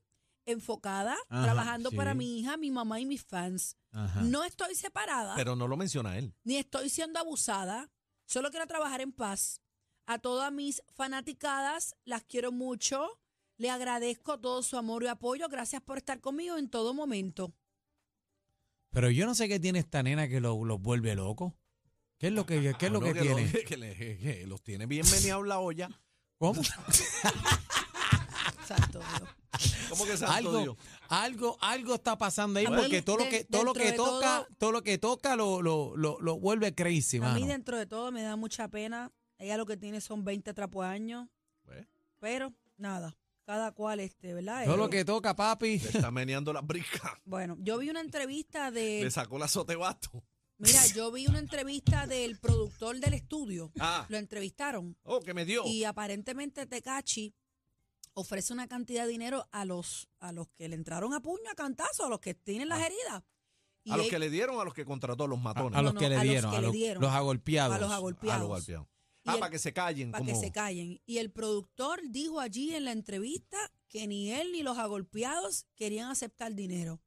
enfocada, 0.47 1.17
Ajá, 1.29 1.45
trabajando 1.45 1.91
para 1.93 2.15
mi 2.15 2.39
hija, 2.41 2.57
mi 2.57 2.71
mamá 2.71 3.01
y 3.01 3.07
mis 3.07 3.23
fans. 3.25 3.77
Ajá. 3.93 4.23
No 4.23 4.45
estoy 4.45 4.75
separada, 4.75 5.35
Pero 5.37 5.57
no 5.57 5.69
lo 5.69 5.77
menciona 5.77 6.17
él. 6.19 6.35
ni 6.45 6.57
estoy 6.57 6.89
siendo 6.89 7.19
abusada. 7.19 7.91
Solo 8.27 8.51
quiero 8.51 8.67
trabajar 8.67 9.01
en 9.01 9.13
paz. 9.13 9.61
A 10.07 10.19
todas 10.19 10.53
mis 10.53 10.83
fanaticadas, 10.95 11.97
las 12.05 12.23
quiero 12.25 12.53
mucho. 12.53 13.21
Le 13.59 13.71
agradezco 13.71 14.39
todo 14.39 14.63
su 14.63 14.77
amor 14.77 15.03
y 15.03 15.07
apoyo. 15.09 15.49
Gracias 15.49 15.83
por 15.83 15.99
estar 15.99 16.21
conmigo 16.21 16.57
en 16.59 16.69
todo 16.71 16.93
momento. 16.95 17.55
Pero 18.91 19.11
yo 19.11 19.27
no 19.27 19.35
sé 19.35 19.49
qué 19.49 19.59
tiene 19.61 19.79
esta 19.81 20.03
nena 20.03 20.29
que 20.29 20.41
lo- 20.41 20.65
los 20.65 20.81
vuelve 20.81 21.15
locos. 21.15 21.53
¿Qué 22.19 22.29
es 22.29 22.33
lo 22.33 22.47
que, 22.47 22.75
qué 22.79 22.87
es 22.87 22.93
lo 22.93 23.01
Ah, 23.01 23.05
que, 23.13 23.21
tiene? 23.21 23.47
lo- 23.53 23.61
que 23.69 23.77
le- 23.77 23.97
que 24.19 24.47
los 24.47 24.63
tiene 24.63 24.87
bien 24.87 25.05
meneados 25.11 25.47
la 25.47 25.59
olla. 25.59 25.89
¿Cómo? 26.39 26.63
Santo 28.67 28.99
Dios. 28.99 29.29
¿Cómo 29.89 30.05
que 30.05 30.17
santo 30.17 30.35
algo, 30.35 30.59
Dios? 30.61 30.77
algo, 31.09 31.57
algo 31.61 31.95
está 31.95 32.19
pasando 32.19 32.59
ahí 32.59 32.67
porque 32.67 33.01
todo 33.03 33.17
lo 33.19 33.29
que, 33.29 33.45
todo 33.45 33.65
lo 33.65 33.73
que 33.73 33.93
toca, 33.93 34.45
todo- 34.45 34.57
todo 34.59 34.73
lo 34.73 34.83
que 34.83 34.99
toca 34.99 35.37
lo, 35.37 35.63
lo, 35.63 35.97
lo, 35.97 36.19
lo 36.21 36.39
vuelve 36.39 36.75
crazy, 36.75 37.19
A 37.19 37.21
mano. 37.23 37.35
mí 37.37 37.47
dentro 37.47 37.79
de 37.79 37.87
todo 37.87 38.11
me 38.13 38.23
da 38.23 38.37
mucha 38.37 38.69
pena. 38.69 39.13
Ella 39.39 39.57
lo 39.57 39.67
que 39.67 39.77
tiene 39.77 40.01
son 40.01 40.25
20 40.25 40.53
trapos 40.55 40.85
años. 40.85 41.29
Pues, 41.65 41.87
Pero 42.21 42.53
nada, 42.77 43.17
cada 43.45 43.73
cual, 43.73 44.01
este, 44.01 44.35
¿verdad? 44.35 44.65
Todo 44.65 44.75
Eh, 44.75 44.79
lo 44.79 44.91
que 44.91 45.05
toca, 45.05 45.37
papi. 45.37 45.79
le 45.79 45.89
está 45.91 46.11
meneando 46.11 46.53
las 46.53 46.67
bricas. 46.67 47.13
Bueno, 47.25 47.57
yo 47.61 47.79
vi 47.79 47.89
una 47.91 48.01
entrevista 48.01 48.71
Le 48.71 49.05
de... 49.05 49.11
sacó 49.11 49.39
la 49.39 49.47
sotebato. 49.49 50.25
Mira, 50.59 50.81
yo 50.95 51.11
vi 51.13 51.27
una 51.27 51.39
entrevista 51.39 52.07
del 52.07 52.39
productor 52.39 52.99
del 53.01 53.15
estudio. 53.15 53.73
Ah, 53.79 54.07
Lo 54.09 54.17
entrevistaron. 54.17 54.97
oh, 55.05 55.21
que 55.21 55.35
me 55.35 55.45
dio. 55.45 55.65
Y 55.67 55.85
aparentemente 55.85 56.67
Tecachi 56.67 57.35
ofrece 58.15 58.53
una 58.53 58.67
cantidad 58.67 59.05
de 59.05 59.11
dinero 59.13 59.47
a 59.53 59.65
los, 59.65 60.09
a 60.21 60.33
los 60.33 60.49
que 60.57 60.69
le 60.69 60.77
entraron 60.77 61.13
a 61.13 61.21
puño, 61.21 61.51
a 61.51 61.55
cantazo, 61.55 62.07
a 62.07 62.09
los 62.09 62.21
que 62.21 62.35
tienen 62.35 62.69
las 62.69 62.81
Ah. 62.81 62.87
heridas. 62.87 63.23
Y 63.85 63.93
a 63.93 63.97
los 63.99 64.07
él- 64.07 64.11
que 64.11 64.19
le 64.19 64.31
dieron, 64.31 64.59
a 64.61 64.65
los 64.65 64.75
que 64.75 64.85
contrató, 64.85 65.25
a 65.25 65.29
los 65.29 65.39
A, 65.39 65.43
matones. 65.43 65.79
a 65.79 65.83
los 65.83 65.95
no, 65.95 66.01
que 66.01 66.09
le 66.09 66.17
a 66.17 66.19
los 66.25 66.29
dieron, 66.29 66.51
que 66.51 66.57
a 66.57 66.61
le 66.61 66.67
los, 66.67 66.73
dieron. 66.75 67.03
los 67.03 67.13
agolpeados. 67.13 67.77
a 67.77 67.79
los 67.79 67.91
A 67.91 67.95
agolpeados. 67.97 68.41
los 68.41 68.49
golpeados. 68.49 68.87
Y 69.25 69.29
Ah, 69.29 69.35
el- 69.35 69.41
para 69.41 69.51
que 69.51 69.59
se 69.59 69.73
callen. 69.73 70.11
para 70.13 70.25
que 70.25 70.31
como- 70.33 70.43
se 70.43 70.51
callen. 70.53 71.01
Y 71.05 71.19
el 71.19 71.31
productor 71.31 72.01
dijo 72.09 72.41
allí 72.41 72.75
en 72.75 72.85
la 72.85 72.93
entrevista 72.93 73.59
que 73.89 74.07
ni 74.07 74.33
él 74.33 74.51
ni 74.53 74.63
los 74.63 74.79
agolpeados 74.79 75.67
querían 75.77 76.11
aceptar 76.11 76.55
dinero. 76.55 77.01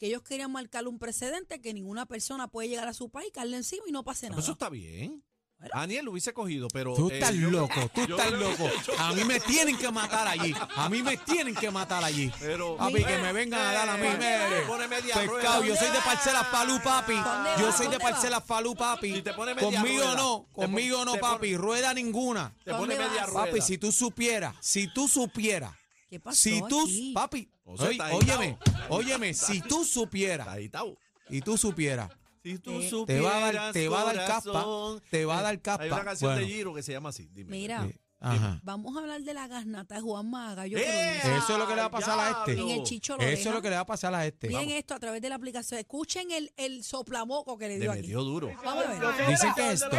Que 0.00 0.06
ellos 0.06 0.22
querían 0.22 0.50
marcar 0.50 0.88
un 0.88 0.98
precedente 0.98 1.60
que 1.60 1.74
ninguna 1.74 2.06
persona 2.06 2.48
puede 2.48 2.68
llegar 2.70 2.88
a 2.88 2.94
su 2.94 3.10
país, 3.10 3.30
caerle 3.34 3.58
encima 3.58 3.84
y 3.86 3.92
no 3.92 4.02
pase 4.02 4.26
Ah, 4.26 4.30
nada. 4.30 4.36
pues 4.36 4.46
Eso 4.46 4.52
está 4.54 4.70
bien. 4.70 5.22
Bueno. 5.58 5.74
Daniel 5.74 6.06
lo 6.06 6.12
hubiese 6.12 6.32
cogido, 6.32 6.68
pero. 6.72 6.94
Tú 6.94 7.10
eh, 7.10 7.18
estás 7.18 7.34
yo- 7.34 7.50
loco, 7.50 7.90
tú 7.94 8.00
estás 8.00 8.32
loco. 8.32 8.66
A 8.96 9.12
mí 9.12 9.24
me 9.24 9.38
tienen 9.40 9.76
que 9.76 9.90
matar 9.92 10.26
allí. 10.26 10.54
A 10.74 10.88
mí 10.88 11.02
me 11.02 11.18
tienen 11.18 11.54
que 11.54 11.70
matar 11.70 12.02
allí. 12.02 12.32
Pero. 12.40 12.78
Papi, 12.78 13.04
que 13.04 13.18
me 13.18 13.30
vengan 13.34 13.60
a 13.60 13.72
dar 13.74 13.88
a 13.90 13.96
mí, 13.98 14.06
Eh, 14.06 14.16
mire. 14.18 14.62
Pone 14.66 14.88
media 14.88 15.14
Pescado, 15.16 15.28
rueda. 15.60 15.66
yo 15.66 15.76
soy 15.76 15.90
de 15.90 15.98
parcelas 16.00 16.46
Falú, 16.48 16.80
papi. 16.82 17.12
¿Dónde 17.12 17.50
Yo 17.60 17.72
soy 17.72 17.88
de 17.88 17.98
parcelas 18.00 18.42
Falú, 18.42 18.74
papi. 18.74 19.16
Si 19.16 19.20
te 19.22 19.34
pone 19.34 19.54
media 19.54 19.80
Conmigo 19.82 20.02
rueda, 20.02 20.16
no, 20.16 20.46
conmigo 20.54 21.04
no, 21.04 21.16
papi. 21.16 21.54
Rueda 21.58 21.92
ninguna. 21.92 22.54
Te 22.64 22.70
pone 22.72 22.94
¿Dónde 22.94 23.08
media 23.10 23.26
rueda. 23.26 23.44
Papi, 23.44 23.60
si 23.60 23.76
tú 23.76 23.92
supieras, 23.92 24.56
si 24.62 24.88
tú 24.94 25.08
supieras, 25.08 25.74
¿Qué 26.10 26.18
pasó 26.20 26.36
si 26.42 26.60
tú, 26.68 26.82
aquí? 26.82 27.12
papi, 27.14 27.48
O 27.64 27.76
sea, 27.78 27.86
oy- 27.86 27.92
está 27.92 28.12
óyeme, 28.14 28.58
agitado. 28.60 28.86
óyeme, 28.90 29.32
si 29.34 29.60
tú 29.62 29.84
supieras 29.84 30.48
está. 30.48 30.98
y 31.30 31.40
tú 31.40 31.56
supieras, 31.56 32.10
Si 32.42 32.58
tú 32.58 32.80
Te- 32.80 32.88
supieras, 32.88 33.22
te 33.22 33.28
va 33.28 33.36
a 33.48 33.52
dar- 33.52 33.72
te 33.74 33.88
va 33.88 34.00
a 34.00 34.04
dar 34.14 34.26
caspa, 34.26 34.50
corazón. 34.50 35.02
te 35.10 35.24
va 35.26 35.36
a 35.36 35.40
Eh, 35.40 35.42
dar 35.44 35.60
caspa. 35.60 35.84
Hay 35.84 35.90
una 35.90 36.04
canción 36.04 36.30
de 36.34 36.40
Bueno. 36.40 36.48
Giro 36.56 36.74
que 36.74 36.82
se 36.82 36.92
llama 36.92 37.10
así. 37.10 37.28
Dime. 37.32 37.50
Mira, 37.50 37.84
eh, 37.86 37.96
ajá. 38.20 38.60
vamos 38.62 38.96
a 38.96 39.00
hablar 39.00 39.22
de 39.22 39.34
la 39.34 39.46
garnata 39.48 39.94
de 39.96 40.00
Juan 40.00 40.30
Maga. 40.30 40.66
Yo 40.66 40.78
¡Eh! 40.78 41.18
creo. 41.22 41.36
Eso 41.38 41.52
es 41.54 41.58
lo 41.58 41.66
que 41.66 41.74
le 41.74 41.80
va 41.80 41.86
a 41.86 41.90
pasar 41.90 42.18
a 42.18 42.30
este. 42.30 42.54
diablo! 42.54 42.72
En 42.72 42.78
el 42.80 42.84
chicho 42.84 43.16
lo 43.16 43.22
Eso 43.22 43.30
es 43.32 43.38
dejan. 43.38 43.54
lo 43.54 43.62
que 43.62 43.70
le 43.70 43.76
va 43.76 43.82
a 43.82 43.86
pasar 43.86 44.14
a 44.14 44.26
este. 44.26 44.48
Miren 44.48 44.70
esto 44.70 44.94
a 44.94 44.98
través 45.00 45.22
de 45.22 45.28
la 45.28 45.34
aplicación. 45.36 45.80
Escuchen 45.80 46.30
el, 46.30 46.52
el 46.56 46.84
soplamoco 46.84 47.56
que 47.58 47.68
le 47.68 47.74
Le 47.74 47.80
dio 47.80 47.92
aquí. 47.92 48.00
metió 48.02 48.22
duro. 48.22 48.50
Vamos 48.64 48.84
a 48.84 48.88
ver. 48.88 49.26
Dicen 49.28 49.54
que 49.54 49.66
es 49.72 49.82
esto. 49.82 49.90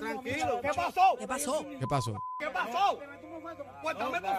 Tranquilo, 0.00 0.60
¿qué 0.62 0.70
pasó? 0.74 1.16
¿Qué 1.18 1.26
pasó? 1.26 1.66
¿Qué 1.80 1.86
pasó? 1.86 2.14
¿Qué 2.38 2.46
pasó? 2.50 2.98
Cuéntame, 3.82 4.20
pues. 4.20 4.34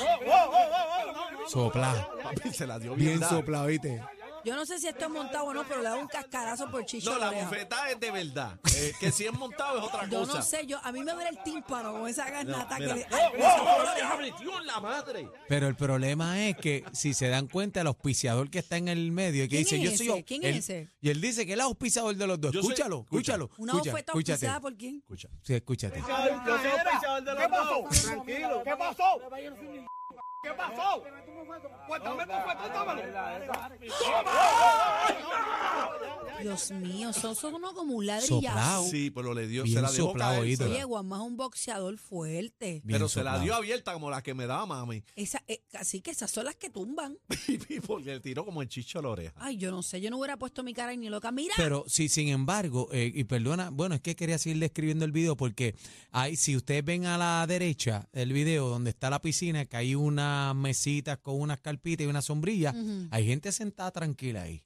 Oh, 0.00 0.04
oh, 0.26 0.50
oh, 0.50 0.50
oh, 0.52 1.44
oh. 1.44 1.48
Sopla. 1.48 2.08
Papi, 2.22 2.52
se 2.52 2.66
la 2.66 2.78
dio 2.78 2.94
bien. 2.94 3.20
Soplado, 3.20 3.66
¿viste? 3.66 4.02
Yo 4.46 4.54
no 4.54 4.64
sé 4.64 4.78
si 4.78 4.86
esto 4.86 5.06
es 5.06 5.10
montado 5.10 5.46
o 5.46 5.52
no, 5.54 5.64
pero 5.66 5.82
le 5.82 5.88
da 5.88 5.96
un 5.96 6.06
cascarazo 6.06 6.70
por 6.70 6.84
chicho. 6.86 7.12
No, 7.12 7.18
la 7.18 7.28
oreja. 7.30 7.46
bofetada 7.48 7.90
es 7.90 7.98
de 7.98 8.10
verdad. 8.12 8.60
Eh, 8.76 8.92
que 9.00 9.10
si 9.10 9.24
es 9.26 9.32
montado 9.32 9.78
es 9.78 9.84
otra 9.84 10.08
Yo 10.08 10.20
cosa. 10.20 10.34
no 10.34 10.42
sé, 10.42 10.64
yo, 10.66 10.78
a 10.84 10.92
mí 10.92 11.02
me 11.02 11.12
duele 11.12 11.30
el 11.30 11.42
tímpano 11.42 11.92
con 11.92 12.08
esa 12.08 12.30
garnata 12.30 12.78
Mira. 12.78 12.94
que 12.94 13.00
le. 13.00 13.06
¡Oh, 13.10 13.16
Ay, 13.16 14.30
oh, 14.30 14.52
oh, 14.54 14.60
la 14.60 14.78
madre! 14.78 15.28
Pero 15.48 15.66
el 15.66 15.74
problema 15.74 16.46
es 16.46 16.56
que 16.58 16.84
si 16.92 17.12
se 17.12 17.28
dan 17.28 17.48
cuenta 17.48 17.80
el 17.80 17.88
auspiciador 17.88 18.48
que 18.48 18.60
está 18.60 18.76
en 18.76 18.86
el 18.86 19.10
medio 19.10 19.42
y 19.42 19.48
que 19.48 19.56
¿Quién 19.64 19.64
dice 19.64 19.76
es 19.76 19.82
yo 19.82 19.88
ese? 19.88 19.96
soy 19.98 20.06
yo, 20.06 20.24
¿Quién 20.24 20.44
él- 20.44 20.50
es 20.54 20.70
ese? 20.70 20.90
Y 21.00 21.10
él 21.10 21.20
dice 21.20 21.44
que 21.44 21.54
él 21.54 21.58
es 21.58 21.64
auspiciador 21.64 22.14
de 22.14 22.26
los 22.28 22.40
dos. 22.40 22.52
Yo 22.52 22.62
soy- 22.62 22.70
escúchalo, 22.72 23.00
escúchalo. 23.02 23.50
Una 23.58 23.72
escúchate. 23.72 24.12
auspiciada 24.12 24.60
por 24.60 24.76
quién? 24.76 24.98
Escucha. 24.98 25.28
Sí, 25.42 25.54
escúchate. 25.54 25.98
Yo 25.98 26.06
soy 26.06 26.70
oficial 26.70 27.24
de 27.24 27.32
los 27.34 27.42
¿Qué 27.42 27.48
pasó? 27.48 27.84
Tranquilo, 28.06 28.62
¿qué 28.62 28.76
pasó? 28.76 29.20
¿Qué 30.42 30.50
pasó? 30.56 31.02
Cuéntame, 31.88 32.24
pues, 32.26 32.56
cuéntame. 32.56 33.02
Dios 36.42 36.70
mío, 36.70 37.12
son, 37.12 37.34
son 37.34 37.54
uno 37.54 37.72
como 37.72 37.94
un 37.94 38.04
Soplao. 38.06 38.20
ladrillazo. 38.20 38.88
Sí, 38.90 39.10
pero 39.10 39.32
le 39.34 39.46
dio, 39.48 39.62
Bien 39.64 39.76
se 39.76 39.82
la 39.82 39.90
dejó 39.90 40.08
soplado, 40.08 40.40
caer. 40.42 40.62
Oye, 40.62 40.84
Guamá 40.84 41.16
es 41.16 41.22
un 41.22 41.36
boxeador 41.36 41.96
fuerte. 41.98 42.82
Bien 42.84 42.98
pero 42.98 43.08
se 43.08 43.20
la 43.24 43.30
soplado. 43.32 43.44
dio 43.44 43.54
abierta 43.54 43.92
como 43.94 44.10
la 44.10 44.22
que 44.22 44.34
me 44.34 44.46
daba 44.46 44.66
mami. 44.66 45.02
Esa, 45.16 45.42
eh, 45.48 45.62
así 45.72 46.00
que 46.02 46.10
esas 46.10 46.30
son 46.30 46.44
las 46.44 46.56
que 46.56 46.68
tumban. 46.70 47.18
Porque 47.86 48.10
le 48.10 48.20
tiró 48.20 48.44
como 48.44 48.60
el 48.62 48.68
chicho 48.68 48.98
a 48.98 49.02
la 49.02 49.08
oreja. 49.08 49.32
Ay, 49.36 49.56
yo 49.56 49.70
no 49.70 49.82
sé, 49.82 50.00
yo 50.00 50.10
no 50.10 50.18
hubiera 50.18 50.36
puesto 50.36 50.62
mi 50.62 50.74
cara 50.74 50.94
ni 50.94 51.08
loca. 51.08 51.32
Mira, 51.32 51.54
Pero 51.56 51.84
sí, 51.88 52.08
sin 52.08 52.28
embargo, 52.28 52.88
eh, 52.92 53.10
y 53.14 53.24
perdona, 53.24 53.70
bueno, 53.70 53.94
es 53.94 54.00
que 54.02 54.14
quería 54.14 54.38
seguir 54.38 54.58
describiendo 54.58 55.04
el 55.04 55.12
video 55.12 55.36
porque 55.36 55.74
hay, 56.12 56.36
si 56.36 56.54
ustedes 56.56 56.84
ven 56.84 57.06
a 57.06 57.16
la 57.16 57.46
derecha 57.46 58.08
el 58.12 58.32
video 58.32 58.68
donde 58.68 58.90
está 58.90 59.08
la 59.10 59.20
piscina, 59.22 59.64
que 59.64 59.76
hay 59.76 59.94
unas 60.26 60.54
mesitas 60.56 61.18
con 61.18 61.40
unas 61.40 61.60
carpitas 61.60 62.04
y 62.06 62.08
una 62.08 62.22
sombrilla, 62.22 62.70
Ujú. 62.70 63.08
hay 63.10 63.26
gente 63.26 63.52
sentada 63.52 63.90
tranquila 63.90 64.42
ahí. 64.42 64.62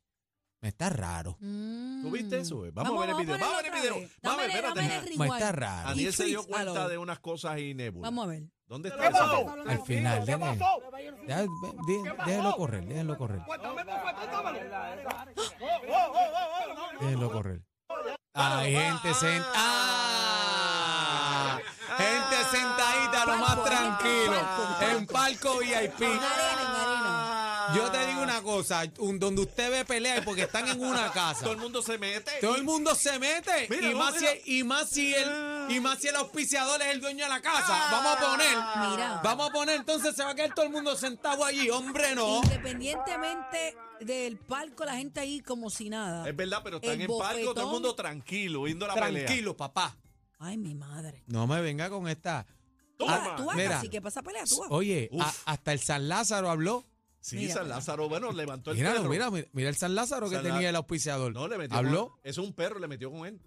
Me 0.63 0.69
está 0.69 0.91
raro. 0.91 1.39
Mm. 1.41 2.03
¿Tú 2.03 2.11
viste 2.11 2.39
eso, 2.39 2.59
güey? 2.59 2.71
Vamos 2.71 2.95
a 2.95 3.01
ver 3.07 3.11
el 3.11 3.17
video. 3.17 3.39
Vamos 3.39 3.55
a 3.55 3.63
ver 3.63 3.73
el 3.73 3.81
video. 3.81 4.09
Vamos 4.23 4.39
a 4.39 4.43
ver, 4.43 4.51
espérate. 4.51 5.17
Me 5.17 5.27
está 5.27 5.53
raro. 5.53 5.89
Daniel 5.89 6.13
se 6.13 6.25
dio 6.27 6.45
cuenta 6.45 6.87
de 6.89 6.99
unas 6.99 7.19
cosas 7.19 7.59
y 7.61 7.73
nébulas. 7.73 8.11
Vamos 8.11 8.25
a 8.25 8.29
ver. 8.29 8.43
¿Dónde 8.67 8.91
está 8.91 9.03
¿Qué 9.03 9.11
pasó? 9.11 9.49
gente? 9.55 9.71
Al 9.71 9.83
final, 9.83 10.25
¿Qué 10.25 10.39
pasó? 10.39 10.81
Déjenlo 12.27 12.55
correr, 12.57 12.87
déjenlo 12.87 13.19
correr, 13.19 13.43
Cuéntame, 13.45 13.85
pues, 13.85 13.97
cuéntame. 14.01 14.61
Oh, 15.61 15.65
oh, 15.65 15.89
oh, 15.89 16.13
oh, 16.15 16.31
oh. 16.77 17.05
déjenlo 17.05 17.33
correr. 17.33 17.63
Hay 18.35 18.73
gente 18.73 19.15
sentada. 19.15 19.61
Gente 21.99 22.37
En 24.99 25.07
palco 25.07 25.59
VIP. 25.59 26.03
Arena. 26.03 27.73
Yo 27.77 27.91
te 27.91 28.05
digo 28.07 28.23
una 28.23 28.43
cosa, 28.43 28.83
un- 28.99 29.19
donde 29.21 29.43
usted 29.43 29.71
ve 29.71 29.85
pelea 29.85 30.17
es 30.17 30.25
porque 30.25 30.43
están 30.43 30.67
en 30.69 30.81
una 30.81 31.13
casa. 31.13 31.41
Todo 31.43 31.53
el 31.53 31.59
mundo 31.59 31.83
se 31.83 31.99
mete. 31.99 32.33
Todo 32.41 32.57
el 32.57 32.65
mundo 32.65 32.95
se 32.97 33.19
mete 33.21 33.67
Mira, 33.71 33.89
y, 33.89 33.93
no, 33.93 33.99
más 33.99 34.15
mira. 34.15 34.33
si, 34.45 34.59
y 34.59 34.65
más 34.65 34.89
si 34.91 35.15
el 35.15 35.31
y 35.71 35.79
más 35.81 35.99
si 36.01 36.09
el 36.09 36.17
auspiciador 36.17 36.83
es 36.83 36.89
el 36.89 37.01
dueño 37.01 37.25
de 37.25 37.29
la 37.31 37.41
casa. 37.41 37.89
Vamos 37.93 38.17
a 38.17 38.21
poner, 38.31 38.57
Mira. 38.91 39.21
vamos 39.23 39.49
a 39.51 39.53
poner, 39.53 39.77
entonces 39.77 40.17
se 40.17 40.25
va 40.25 40.31
a 40.31 40.35
quedar 40.35 40.53
todo 40.55 40.67
el 40.67 40.73
mundo 40.73 40.97
sentado 40.97 41.45
allí, 41.45 41.71
hombre 41.71 42.15
no. 42.17 42.41
Independientemente 42.43 43.77
del 44.01 44.37
palco, 44.39 44.85
la 44.85 44.97
gente 44.97 45.21
ahí 45.21 45.41
como 45.41 45.71
si 45.71 45.89
nada. 45.91 46.29
Es 46.29 46.35
verdad, 46.35 46.61
pero 46.65 46.77
están 46.79 46.93
El 46.95 47.03
en 47.03 47.07
palco, 47.07 47.21
todo 47.23 47.39
el 47.41 47.47
bofetón. 47.47 47.71
mundo 47.71 47.95
tranquilo, 47.95 48.63
viendo 48.63 48.87
la 48.87 48.95
pelea. 48.95 49.27
Tranquilo, 49.27 49.57
papá. 49.57 49.97
Ay, 50.39 50.57
mi 50.57 50.75
madre. 50.75 51.23
No 51.27 51.47
me 51.47 51.61
venga 51.61 51.89
con 51.91 52.09
esta. 52.09 52.47
Mira. 53.57 53.79
así 53.79 53.89
que 53.89 54.01
pasa 54.01 54.23
pelea, 54.23 54.45
tú 54.45 54.59
vas. 54.61 54.69
Oye, 54.71 55.09
Uf. 55.13 55.23
a- 55.23 55.53
hasta 55.53 55.73
el 55.73 55.81
San 55.81 56.09
Lázaro 56.09 56.51
habló. 56.51 56.85
Sí, 57.23 57.37
Mira, 57.37 57.55
San. 57.55 57.69
Lázaro, 57.69 58.09
bueno, 58.09 58.33
levantó 58.33 58.71
el 58.71 58.79
Mira, 58.79 58.93
perro. 58.93 59.09
mira, 59.11 59.31
mira, 59.31 59.47
mira 59.53 59.69
el 59.69 59.77
San 59.77 59.95
Lázaro 59.95 60.29
que 60.31 60.37
San 60.37 60.45
La- 60.45 60.55
tenía 60.55 60.71
el 60.71 60.77
auspiciador. 60.77 61.33
No, 61.35 61.49
le 61.49 61.59
metió 61.59 61.77
Habló. 61.77 62.09
con- 62.13 62.21
Es 62.25 62.39
un 62.39 62.53
perro, 62.55 62.79
le 62.79 62.89
metió 62.89 63.11
con 63.11 63.27
él. 63.27 63.39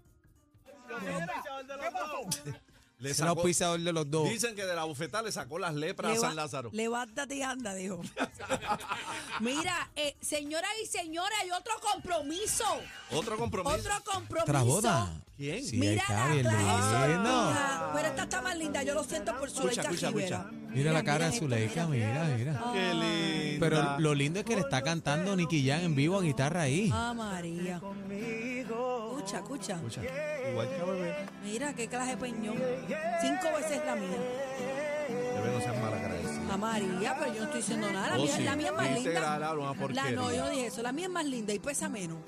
Le 2.98 3.10
Es 3.10 3.18
el 3.18 3.26
sacó- 3.26 3.40
auspiciador 3.40 3.80
de 3.80 3.92
los 3.92 4.08
dos. 4.08 4.28
dicen 4.30 4.54
que 4.54 4.64
de 4.64 4.74
la 4.74 4.84
bufetada 4.84 5.24
le 5.24 5.32
sacó 5.32 5.58
las 5.58 5.74
lepras 5.74 6.12
a 6.12 6.14
Leva- 6.14 6.26
San 6.28 6.36
Lázaro. 6.36 6.70
Levántate 6.72 7.34
y 7.34 7.42
anda, 7.42 7.74
dijo. 7.74 8.00
Mira, 9.40 9.90
eh, 9.96 10.16
señoras 10.20 10.70
y 10.82 10.86
señores, 10.86 11.36
hay 11.42 11.50
otro 11.50 11.74
compromiso. 11.80 12.64
Otro 13.10 13.36
compromiso. 13.36 13.76
Otro 13.76 13.92
compromiso. 14.04 14.42
¿Otra 14.44 14.62
boda? 14.62 15.20
¿Quién? 15.36 15.64
Sí, 15.66 15.76
Mira 15.76 16.00
está 16.02 16.14
la 16.28 16.32
bien 16.34 16.42
clase 16.46 16.58
lindo. 16.62 16.78
Está 18.24 18.42
más 18.42 18.56
linda, 18.58 18.82
yo 18.82 18.94
lo 18.94 19.04
siento 19.04 19.36
por 19.38 19.50
Zuleika 19.50 19.82
escucha, 19.82 20.08
Rivera. 20.10 20.50
Mira 20.70 20.92
la 20.92 21.04
cara 21.04 21.26
de 21.26 21.30
esto, 21.34 21.44
Zuleika, 21.44 21.86
mira, 21.86 22.24
mira. 22.36 22.60
Qué 22.72 22.94
linda. 22.94 23.60
Pero 23.60 23.98
lo 24.00 24.14
lindo 24.14 24.40
es 24.40 24.44
que 24.44 24.56
le 24.56 24.62
está 24.62 24.82
cantando 24.82 25.36
Nicky 25.36 25.66
Jam 25.68 25.80
en 25.80 25.94
vivo 25.94 26.18
a 26.18 26.22
guitarra 26.22 26.62
ahí. 26.62 26.90
Ah, 26.92 27.14
María. 27.16 27.80
Escucha, 28.10 29.38
escucha. 29.38 29.74
Escucha, 29.76 30.00
igual 30.50 30.68
que 30.68 30.80
a 30.80 30.84
bebé. 30.84 31.14
Mira 31.44 31.72
qué 31.74 31.88
clase 31.88 32.10
de 32.10 32.16
peñón. 32.18 32.56
Cinco 33.20 33.56
veces 33.56 33.80
la 33.86 33.94
mía. 33.96 34.08
Bebé 35.08 35.52
no 35.54 35.60
seas 35.60 35.80
mal 35.80 35.94
agradecido. 35.94 36.52
A 36.52 36.56
María, 36.56 37.16
pero 37.18 37.32
yo 37.32 37.38
no 37.40 37.44
estoy 37.44 37.60
diciendo 37.60 37.92
nada. 37.92 38.08
La, 38.08 38.14
Oh, 38.16 38.22
mía, 38.24 38.36
sí. 38.36 38.42
la 38.42 38.56
mía 38.56 38.66
es 38.68 38.72
más 38.74 38.88
que 38.88 38.94
linda. 38.94 39.38
La, 39.38 39.74
porquería. 39.74 40.10
no, 40.12 40.32
yo 40.32 40.44
no 40.44 40.50
dije 40.50 40.66
eso. 40.66 40.82
La 40.82 40.92
mía 40.92 41.04
es 41.06 41.10
más 41.12 41.24
linda 41.24 41.52
y 41.54 41.58
pesa 41.58 41.88
menos. 41.88 42.18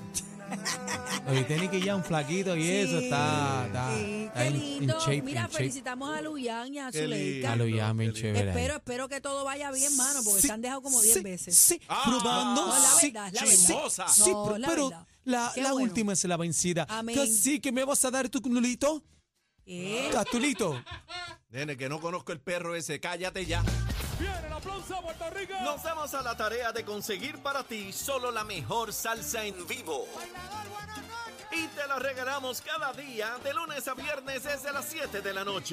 Oíste 1.28 1.58
Nicky 1.58 1.80
Jam 1.82 2.02
flaquito 2.04 2.56
y 2.56 2.68
eso 2.70 2.98
está, 2.98 3.66
está, 3.66 3.94
sí, 3.96 4.24
está 4.26 4.44
qué 4.44 4.50
lindo. 4.50 4.98
shape, 5.00 5.22
Mira, 5.22 5.42
shape. 5.42 5.54
felicitamos 5.56 6.16
a 6.16 6.20
Luyan 6.22 6.72
y 6.72 6.78
a 6.78 6.90
Qué 6.92 7.02
Zuleika. 7.02 7.52
A 7.52 7.56
qué 7.56 7.64
lindo. 7.64 8.12
chévere. 8.12 8.48
Espero, 8.50 8.76
espero 8.76 9.08
que 9.08 9.20
todo 9.20 9.44
vaya 9.44 9.70
bien, 9.72 9.96
mano, 9.96 10.20
porque 10.24 10.40
Sí, 10.40 10.46
se 10.46 10.52
han 10.52 10.62
dejado 10.62 10.82
como 10.82 11.00
10 11.02 11.14
sí, 11.14 11.20
veces. 11.22 11.56
Sí, 11.56 11.80
Ah, 11.88 12.02
probando. 12.06 12.66
No, 12.66 12.68
la 12.68 12.88
sí, 13.00 13.10
verdad, 13.10 13.32
la 13.32 13.40
sí, 13.46 13.46
verdad. 13.72 14.08
Sí, 14.08 14.30
No, 14.30 14.44
pero, 14.44 14.58
la 14.58 14.68
pero 14.68 14.88
verdad. 14.90 15.06
la, 15.24 15.52
Qué 15.54 15.62
la 15.62 15.72
bueno. 15.72 15.84
última 15.88 16.12
es 16.12 16.24
la 16.24 16.36
vencida. 16.36 16.86
Amén. 16.88 17.16
Casi 17.16 17.58
que 17.60 17.72
me 17.72 17.84
vas 17.84 18.04
a 18.04 18.10
dar 18.12 18.28
tu 18.28 18.40
culito. 18.40 19.02
¿Qué? 19.64 20.08
Catulito. 20.12 20.80
Nene, 21.50 21.76
que 21.76 21.88
no 21.88 22.00
conozco 22.00 22.30
el 22.32 22.40
perro 22.40 22.76
ese, 22.76 23.00
cállate 23.00 23.44
ya. 23.46 23.64
Viene 24.18 24.46
el 24.46 24.52
aplauso 24.52 24.96
a 24.96 25.02
Puerto 25.02 25.30
Rico. 25.30 25.54
Nos 25.62 25.82
damos 25.82 26.14
a 26.14 26.22
la 26.22 26.36
tarea 26.36 26.72
de 26.72 26.84
conseguir 26.84 27.38
para 27.38 27.62
ti 27.62 27.92
solo 27.92 28.30
la 28.30 28.44
mejor 28.44 28.92
salsa 28.92 29.44
en 29.44 29.66
vivo. 29.66 30.06
Y 31.52 31.66
te 31.68 31.86
la 31.86 31.98
regalamos 31.98 32.60
cada 32.60 32.92
día, 32.92 33.36
de 33.42 33.54
lunes 33.54 33.86
a 33.88 33.94
viernes 33.94 34.42
desde 34.44 34.72
las 34.72 34.84
7 34.86 35.22
de 35.22 35.34
la 35.34 35.44
noche. 35.44 35.64